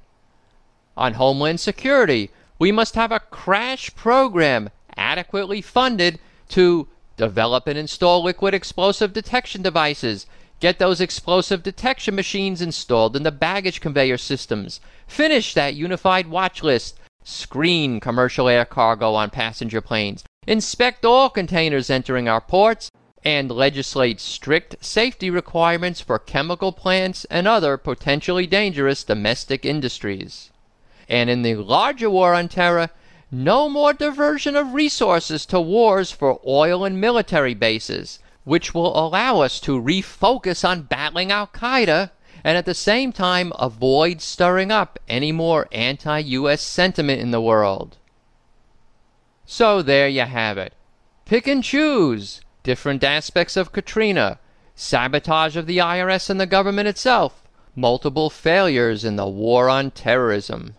On 0.96 1.14
Homeland 1.14 1.60
Security, 1.60 2.30
we 2.58 2.72
must 2.72 2.94
have 2.94 3.12
a 3.12 3.20
crash 3.20 3.94
program 3.94 4.70
adequately 4.96 5.60
funded 5.60 6.18
to 6.50 6.88
develop 7.16 7.66
and 7.66 7.78
install 7.78 8.22
liquid 8.22 8.54
explosive 8.54 9.12
detection 9.12 9.62
devices, 9.62 10.26
get 10.62 10.78
those 10.78 11.00
explosive 11.00 11.60
detection 11.64 12.14
machines 12.14 12.62
installed 12.62 13.16
in 13.16 13.24
the 13.24 13.32
baggage 13.32 13.80
conveyor 13.80 14.16
systems, 14.16 14.80
finish 15.08 15.54
that 15.54 15.74
unified 15.74 16.28
watch 16.28 16.62
list, 16.62 17.00
screen 17.24 17.98
commercial 17.98 18.48
air 18.48 18.64
cargo 18.64 19.12
on 19.12 19.28
passenger 19.28 19.80
planes, 19.80 20.22
inspect 20.46 21.04
all 21.04 21.28
containers 21.28 21.90
entering 21.90 22.28
our 22.28 22.40
ports, 22.40 22.92
and 23.24 23.50
legislate 23.50 24.20
strict 24.20 24.76
safety 24.80 25.30
requirements 25.30 26.00
for 26.00 26.20
chemical 26.20 26.70
plants 26.70 27.24
and 27.24 27.48
other 27.48 27.76
potentially 27.76 28.46
dangerous 28.46 29.02
domestic 29.02 29.64
industries. 29.64 30.52
And 31.08 31.28
in 31.28 31.42
the 31.42 31.56
larger 31.56 32.08
war 32.08 32.34
on 32.34 32.46
terror, 32.46 32.90
no 33.32 33.68
more 33.68 33.92
diversion 33.92 34.54
of 34.54 34.74
resources 34.74 35.44
to 35.46 35.60
wars 35.60 36.12
for 36.12 36.40
oil 36.46 36.84
and 36.84 37.00
military 37.00 37.54
bases, 37.54 38.20
which 38.44 38.74
will 38.74 38.98
allow 38.98 39.40
us 39.40 39.60
to 39.60 39.80
refocus 39.80 40.68
on 40.68 40.82
battling 40.82 41.30
Al 41.30 41.46
Qaeda 41.46 42.10
and 42.44 42.58
at 42.58 42.66
the 42.66 42.74
same 42.74 43.12
time 43.12 43.52
avoid 43.58 44.20
stirring 44.20 44.70
up 44.70 44.98
any 45.08 45.32
more 45.32 45.68
anti 45.70 46.18
US 46.18 46.60
sentiment 46.60 47.20
in 47.20 47.30
the 47.30 47.40
world. 47.40 47.96
So 49.46 49.82
there 49.82 50.08
you 50.08 50.22
have 50.22 50.58
it. 50.58 50.74
Pick 51.24 51.46
and 51.46 51.62
choose 51.62 52.40
different 52.62 53.04
aspects 53.04 53.56
of 53.56 53.72
Katrina, 53.72 54.38
sabotage 54.74 55.56
of 55.56 55.66
the 55.66 55.78
IRS 55.78 56.30
and 56.30 56.40
the 56.40 56.46
government 56.46 56.88
itself, 56.88 57.42
multiple 57.74 58.30
failures 58.30 59.04
in 59.04 59.16
the 59.16 59.26
war 59.26 59.68
on 59.68 59.90
terrorism. 59.90 60.74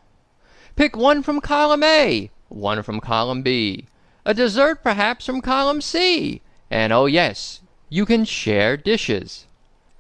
Pick 0.76 0.96
one 0.96 1.24
from 1.24 1.42
column 1.42 1.84
A, 1.84 2.30
one 2.50 2.84
from 2.84 3.00
column 3.00 3.42
B, 3.42 3.88
a 4.26 4.34
dessert 4.34 4.84
perhaps 4.84 5.26
from 5.26 5.42
column 5.42 5.82
C, 5.82 6.42
and 6.74 6.92
oh 6.92 7.06
yes, 7.06 7.62
you 7.88 8.04
can 8.04 8.26
share 8.26 8.76
dishes. 8.76 9.46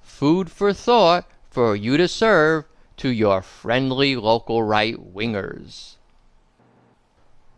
Food 0.01 0.49
for 0.49 0.73
thought 0.73 1.29
for 1.47 1.75
you 1.75 1.97
to 1.97 2.07
serve 2.07 2.65
to 2.97 3.09
your 3.09 3.43
friendly 3.43 4.15
local 4.15 4.63
right 4.63 4.95
wingers. 5.13 5.97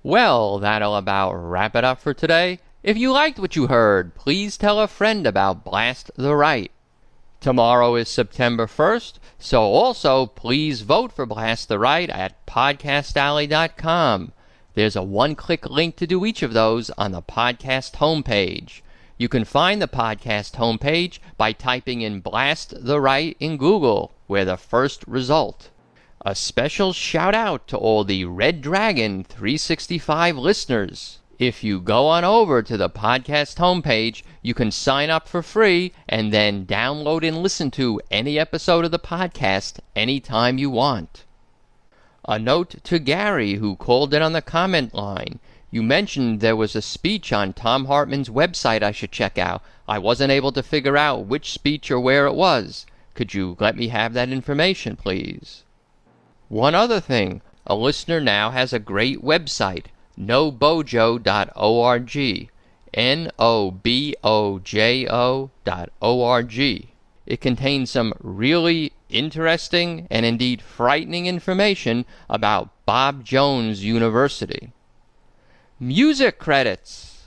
Well, 0.04 0.60
that'll 0.60 0.98
about 0.98 1.32
wrap 1.32 1.78
it 1.78 1.86
up 1.86 2.02
for 2.02 2.14
today. 2.14 2.60
If 2.84 2.98
you 2.98 3.14
liked 3.14 3.40
what 3.40 3.56
you 3.56 3.68
heard, 3.68 4.16
please 4.16 4.58
tell 4.58 4.82
a 4.82 4.88
friend 4.88 5.26
about 5.26 5.64
Blast 5.64 6.12
the 6.18 6.36
Right. 6.36 6.72
Tomorrow 7.40 7.96
is 7.96 8.10
September 8.10 8.68
1st, 8.68 9.14
so 9.40 9.62
also 9.62 10.26
please 10.26 10.82
vote 10.82 11.14
for 11.14 11.26
Blast 11.26 11.70
the 11.70 11.80
Right 11.80 12.10
at 12.10 12.46
podcastalley.com. 12.46 14.34
There's 14.74 14.98
a 14.98 15.04
one 15.04 15.36
click 15.36 15.70
link 15.70 15.96
to 15.96 16.06
do 16.06 16.26
each 16.26 16.44
of 16.44 16.52
those 16.52 16.90
on 16.98 17.14
the 17.14 17.22
podcast 17.22 17.94
homepage. 17.94 18.82
You 19.18 19.30
can 19.30 19.46
find 19.46 19.82
the 19.82 19.88
podcast 19.88 20.56
homepage 20.56 21.20
by 21.38 21.54
typing 21.54 22.02
in 22.02 22.20
Blast 22.20 22.74
the 22.86 23.00
Right 23.00 23.38
in 23.40 23.56
Google. 23.56 24.12
We're 24.28 24.44
the 24.44 24.58
first 24.58 25.06
result. 25.08 25.70
A 26.26 26.36
special 26.36 26.92
shout 26.92 27.34
out 27.34 27.66
to 27.70 27.78
all 27.78 28.04
the 28.04 28.26
Red 28.26 28.62
Dragon 28.62 29.24
365 29.24 30.38
listeners. 30.38 31.20
If 31.40 31.64
you 31.64 31.80
go 31.80 32.08
on 32.08 32.26
over 32.26 32.62
to 32.64 32.76
the 32.76 32.90
podcast 32.90 33.56
homepage, 33.56 34.22
you 34.42 34.54
can 34.54 34.70
sign 34.70 35.10
up 35.10 35.30
for 35.30 35.42
free 35.42 35.94
and 36.10 36.34
then 36.34 36.66
download 36.66 37.26
and 37.26 37.38
listen 37.38 37.72
to 37.72 38.02
any 38.12 38.38
episode 38.38 38.84
of 38.84 38.92
the 38.92 39.00
podcast 39.00 39.80
anytime 39.96 40.58
you 40.58 40.70
want. 40.70 41.24
A 42.28 42.38
note 42.38 42.84
to 42.84 43.00
Gary, 43.00 43.54
who 43.54 43.78
called 43.78 44.14
in 44.14 44.22
on 44.22 44.34
the 44.34 44.42
comment 44.42 44.94
line. 44.94 45.40
You 45.76 45.84
mentioned 45.84 46.40
there 46.40 46.56
was 46.56 46.74
a 46.74 46.82
speech 46.82 47.34
on 47.34 47.52
Thom 47.52 47.88
Hartmann's 47.88 48.30
website 48.30 48.82
I 48.82 48.94
should 48.94 49.12
check 49.12 49.38
out. 49.38 49.62
I 49.90 50.00
wasn't 50.00 50.32
able 50.32 50.54
to 50.54 50.64
figure 50.64 50.96
out 50.96 51.26
which 51.26 51.52
speech 51.52 51.92
or 51.92 52.00
where 52.00 52.26
it 52.28 52.34
was. 52.34 52.86
Could 53.14 53.34
you 53.34 53.58
let 53.60 53.76
me 53.76 53.90
have 53.90 54.14
that 54.14 54.30
information, 54.30 54.96
please? 54.96 55.66
One 56.48 56.76
other 56.76 57.02
thing 57.02 57.42
a 57.68 57.76
listener 57.76 58.22
now 58.22 58.52
has 58.52 58.72
a 58.72 58.80
great 58.80 59.22
website, 59.22 59.88
nobojo.org. 60.18 61.20
N 62.94 63.32
O 63.38 63.72
B 63.72 64.16
O 64.24 64.60
J 64.60 65.10
O 65.10 65.52
dot 65.66 65.90
O 66.02 66.24
R 66.24 66.42
G. 66.42 66.94
It 67.26 67.42
contains 67.42 67.92
some 67.92 68.14
really 68.22 68.94
interesting 69.10 70.08
and 70.10 70.26
indeed 70.26 70.62
frightening 70.62 71.26
information 71.26 72.06
about 72.30 72.70
Bob 72.86 73.26
Jones 73.26 73.84
University. 73.84 74.72
Music 75.78 76.40
credits. 76.40 77.26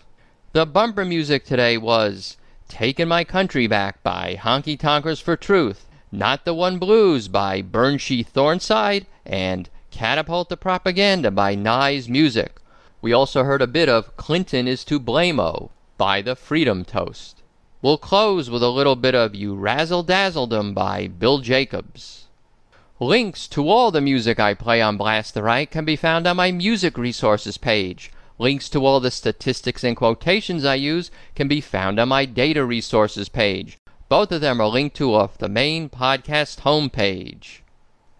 The 0.54 0.64
bumper 0.64 1.04
music 1.04 1.44
today 1.44 1.76
was 1.76 2.38
Taking 2.66 3.06
My 3.06 3.22
Country 3.22 3.66
Back 3.66 4.02
by 4.02 4.38
Honky 4.40 4.78
Tonkers 4.78 5.20
for 5.20 5.36
Truth, 5.36 5.84
Not 6.10 6.46
the 6.46 6.54
One 6.54 6.78
Blues 6.78 7.28
by 7.28 7.60
Burnshee 7.60 8.26
Thornside, 8.26 9.04
and 9.26 9.68
Catapult 9.90 10.48
the 10.48 10.56
Propaganda 10.56 11.30
by 11.30 11.54
Nye's 11.54 12.08
Music. 12.08 12.58
We 13.02 13.12
also 13.12 13.44
heard 13.44 13.60
a 13.60 13.66
bit 13.66 13.90
of 13.90 14.16
Clinton 14.16 14.66
is 14.66 14.82
to 14.86 14.98
Blame-O 14.98 15.70
by 15.98 16.22
the 16.22 16.34
Freedom 16.34 16.86
Toast. 16.86 17.42
We'll 17.82 17.98
close 17.98 18.48
with 18.48 18.62
a 18.62 18.70
little 18.70 18.96
bit 18.96 19.14
of 19.14 19.34
You 19.34 19.56
Razzle 19.56 20.04
Dazzled 20.04 20.54
'em 20.54 20.72
by 20.72 21.06
Bill 21.06 21.40
Jacobs. 21.40 22.28
Links 22.98 23.46
to 23.48 23.68
all 23.68 23.90
the 23.90 24.00
music 24.00 24.40
I 24.40 24.54
play 24.54 24.80
on 24.80 24.96
Blast 24.96 25.34
the 25.34 25.42
Right 25.42 25.70
can 25.70 25.84
be 25.84 25.96
found 25.96 26.26
on 26.26 26.36
my 26.36 26.50
music 26.50 26.96
resources 26.96 27.58
page. 27.58 28.10
Links 28.38 28.68
to 28.68 28.86
all 28.86 29.00
the 29.00 29.10
statistics 29.10 29.82
and 29.82 29.96
quotations 29.96 30.64
I 30.64 30.76
use 30.76 31.10
can 31.34 31.48
be 31.48 31.60
found 31.60 31.98
on 31.98 32.08
my 32.08 32.24
data 32.24 32.64
resources 32.64 33.28
page. 33.28 33.78
Both 34.08 34.30
of 34.30 34.40
them 34.40 34.60
are 34.60 34.68
linked 34.68 34.96
to 34.96 35.12
off 35.12 35.38
the 35.38 35.48
main 35.48 35.88
podcast 35.88 36.60
homepage. 36.60 37.62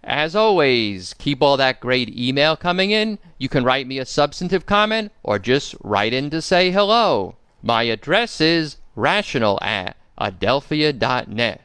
As 0.03 0.35
always, 0.35 1.15
keep 1.15 1.41
all 1.41 1.57
that 1.57 1.81
great 1.81 2.09
email 2.17 2.57
coming 2.57 2.91
in. 2.91 3.19
You 3.39 3.49
can 3.49 3.63
write 3.63 3.87
me 3.87 3.99
a 3.99 4.05
substantive 4.05 4.67
comment 4.67 5.13
or 5.23 5.39
just 5.39 5.77
write 5.83 6.13
in 6.13 6.31
to 6.31 6.43
say 6.43 6.71
hello. 6.71 7.37
My 7.63 7.85
address 7.85 8.41
is 8.41 8.79
rational 8.97 9.59
at 9.63 9.97
adelphia.net. 10.21 11.63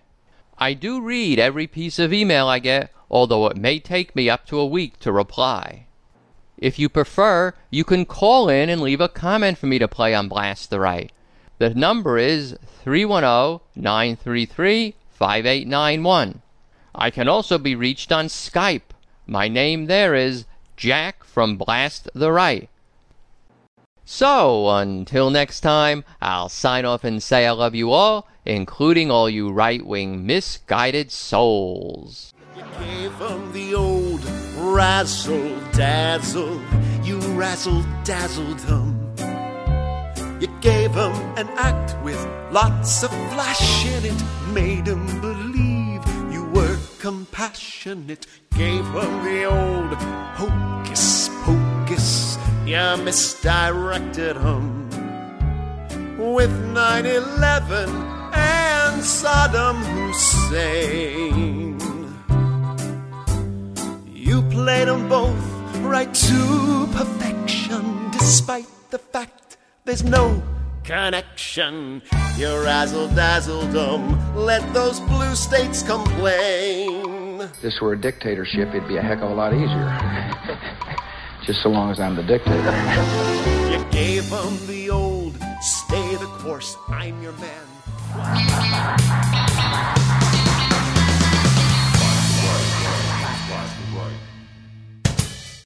I 0.58 0.74
do 0.74 1.02
read 1.02 1.40
every 1.40 1.68
piece 1.68 1.98
of 1.98 2.14
email 2.14 2.48
I 2.48 2.60
get, 2.60 2.92
although 3.10 3.48
it 3.48 3.58
may 3.58 3.80
take 3.80 4.16
me 4.16 4.30
up 4.30 4.46
to 4.48 4.60
a 4.60 4.66
week 4.66 5.00
to 5.00 5.12
reply. 5.12 5.88
If 6.58 6.80
you 6.80 6.90
prefer, 6.90 7.54
you 7.70 7.84
can 7.84 8.06
call 8.06 8.50
in 8.50 8.70
and 8.70 8.82
leave 8.82 9.02
a 9.02 9.10
comment 9.10 9.58
for 9.58 9.66
me 9.66 9.80
to 9.80 9.88
play 9.88 10.14
on 10.14 10.30
Blast 10.30 10.70
the 10.70 10.80
Right. 10.80 11.12
The 11.58 11.72
number 11.72 12.18
is 12.18 12.58
310 12.84 13.60
933 13.76 14.96
5891. 15.10 16.42
I 16.96 17.10
can 17.10 17.28
also 17.28 17.58
be 17.58 17.76
reached 17.76 18.12
on 18.12 18.28
Skype. 18.28 18.94
My 19.26 19.48
name 19.48 19.86
there 19.86 20.14
is 20.14 20.46
Jack 20.78 21.24
from 21.24 21.58
Blast 21.58 22.10
the 22.14 22.32
Right. 22.32 22.70
So, 24.06 24.70
until 24.70 25.30
next 25.30 25.62
time, 25.62 26.04
I'll 26.22 26.50
sign 26.50 26.84
off 26.84 27.04
and 27.04 27.24
say 27.24 27.48
I 27.48 27.52
love 27.52 27.74
you 27.74 27.92
all, 27.92 28.28
including 28.46 29.10
all 29.10 29.30
you 29.30 29.50
right 29.52 29.84
wing 29.86 30.26
misguided 30.26 31.10
souls. 31.10 32.34
Razzle 34.74 35.56
dazzle. 35.72 36.60
You 37.04 37.20
razzle 37.38 37.84
dazzled 38.04 38.58
them. 38.70 39.14
You 40.42 40.48
gave 40.62 40.98
'em 40.98 41.14
an 41.38 41.48
act 41.58 41.96
with 42.04 42.20
lots 42.52 43.04
of 43.04 43.12
flash 43.32 43.86
in 43.86 44.06
it. 44.12 44.22
Made 44.52 44.90
'em 44.90 45.06
believe 45.22 46.02
you 46.34 46.44
were 46.56 46.78
compassionate. 47.00 48.26
Gave 48.58 48.86
'em 48.96 49.24
the 49.24 49.46
old 49.46 49.94
hocus 50.40 51.30
pocus. 51.46 52.38
You 52.66 52.98
misdirected 52.98 54.38
'em 54.38 54.90
with 56.18 56.54
9 56.74 57.06
11 57.06 57.90
and 58.34 59.04
Saddam 59.04 59.78
Hussein. 59.94 61.93
Played 64.54 64.88
them 64.88 65.10
both 65.10 65.36
right 65.78 66.14
to 66.14 66.88
perfection, 66.92 68.12
despite 68.12 68.68
the 68.92 69.00
fact 69.00 69.58
there's 69.84 70.04
no 70.04 70.44
connection. 70.84 72.04
You 72.38 72.64
razzle 72.64 73.08
dazzled 73.16 73.72
them, 73.72 74.36
let 74.36 74.72
those 74.72 75.00
blue 75.00 75.34
states 75.34 75.82
complain. 75.82 77.42
If 77.42 77.62
this 77.64 77.82
were 77.82 77.94
a 77.94 78.00
dictatorship, 78.00 78.70
it'd 78.70 78.88
be 78.88 78.98
a 78.98 79.02
heck 79.02 79.24
of 79.24 79.32
a 79.32 79.34
lot 79.34 79.56
easier. 79.56 79.90
Just 81.48 81.64
so 81.64 81.70
long 81.70 81.90
as 81.90 82.00
I'm 82.00 82.16
the 82.16 82.22
dictator. 82.22 82.72
You 83.72 83.84
gave 83.90 84.30
them 84.30 84.56
the 84.68 84.92
old 84.92 85.36
stay 85.62 86.16
the 86.18 86.28
course, 86.44 86.78
I'm 86.90 87.20
your 87.24 87.34
man. 87.34 87.66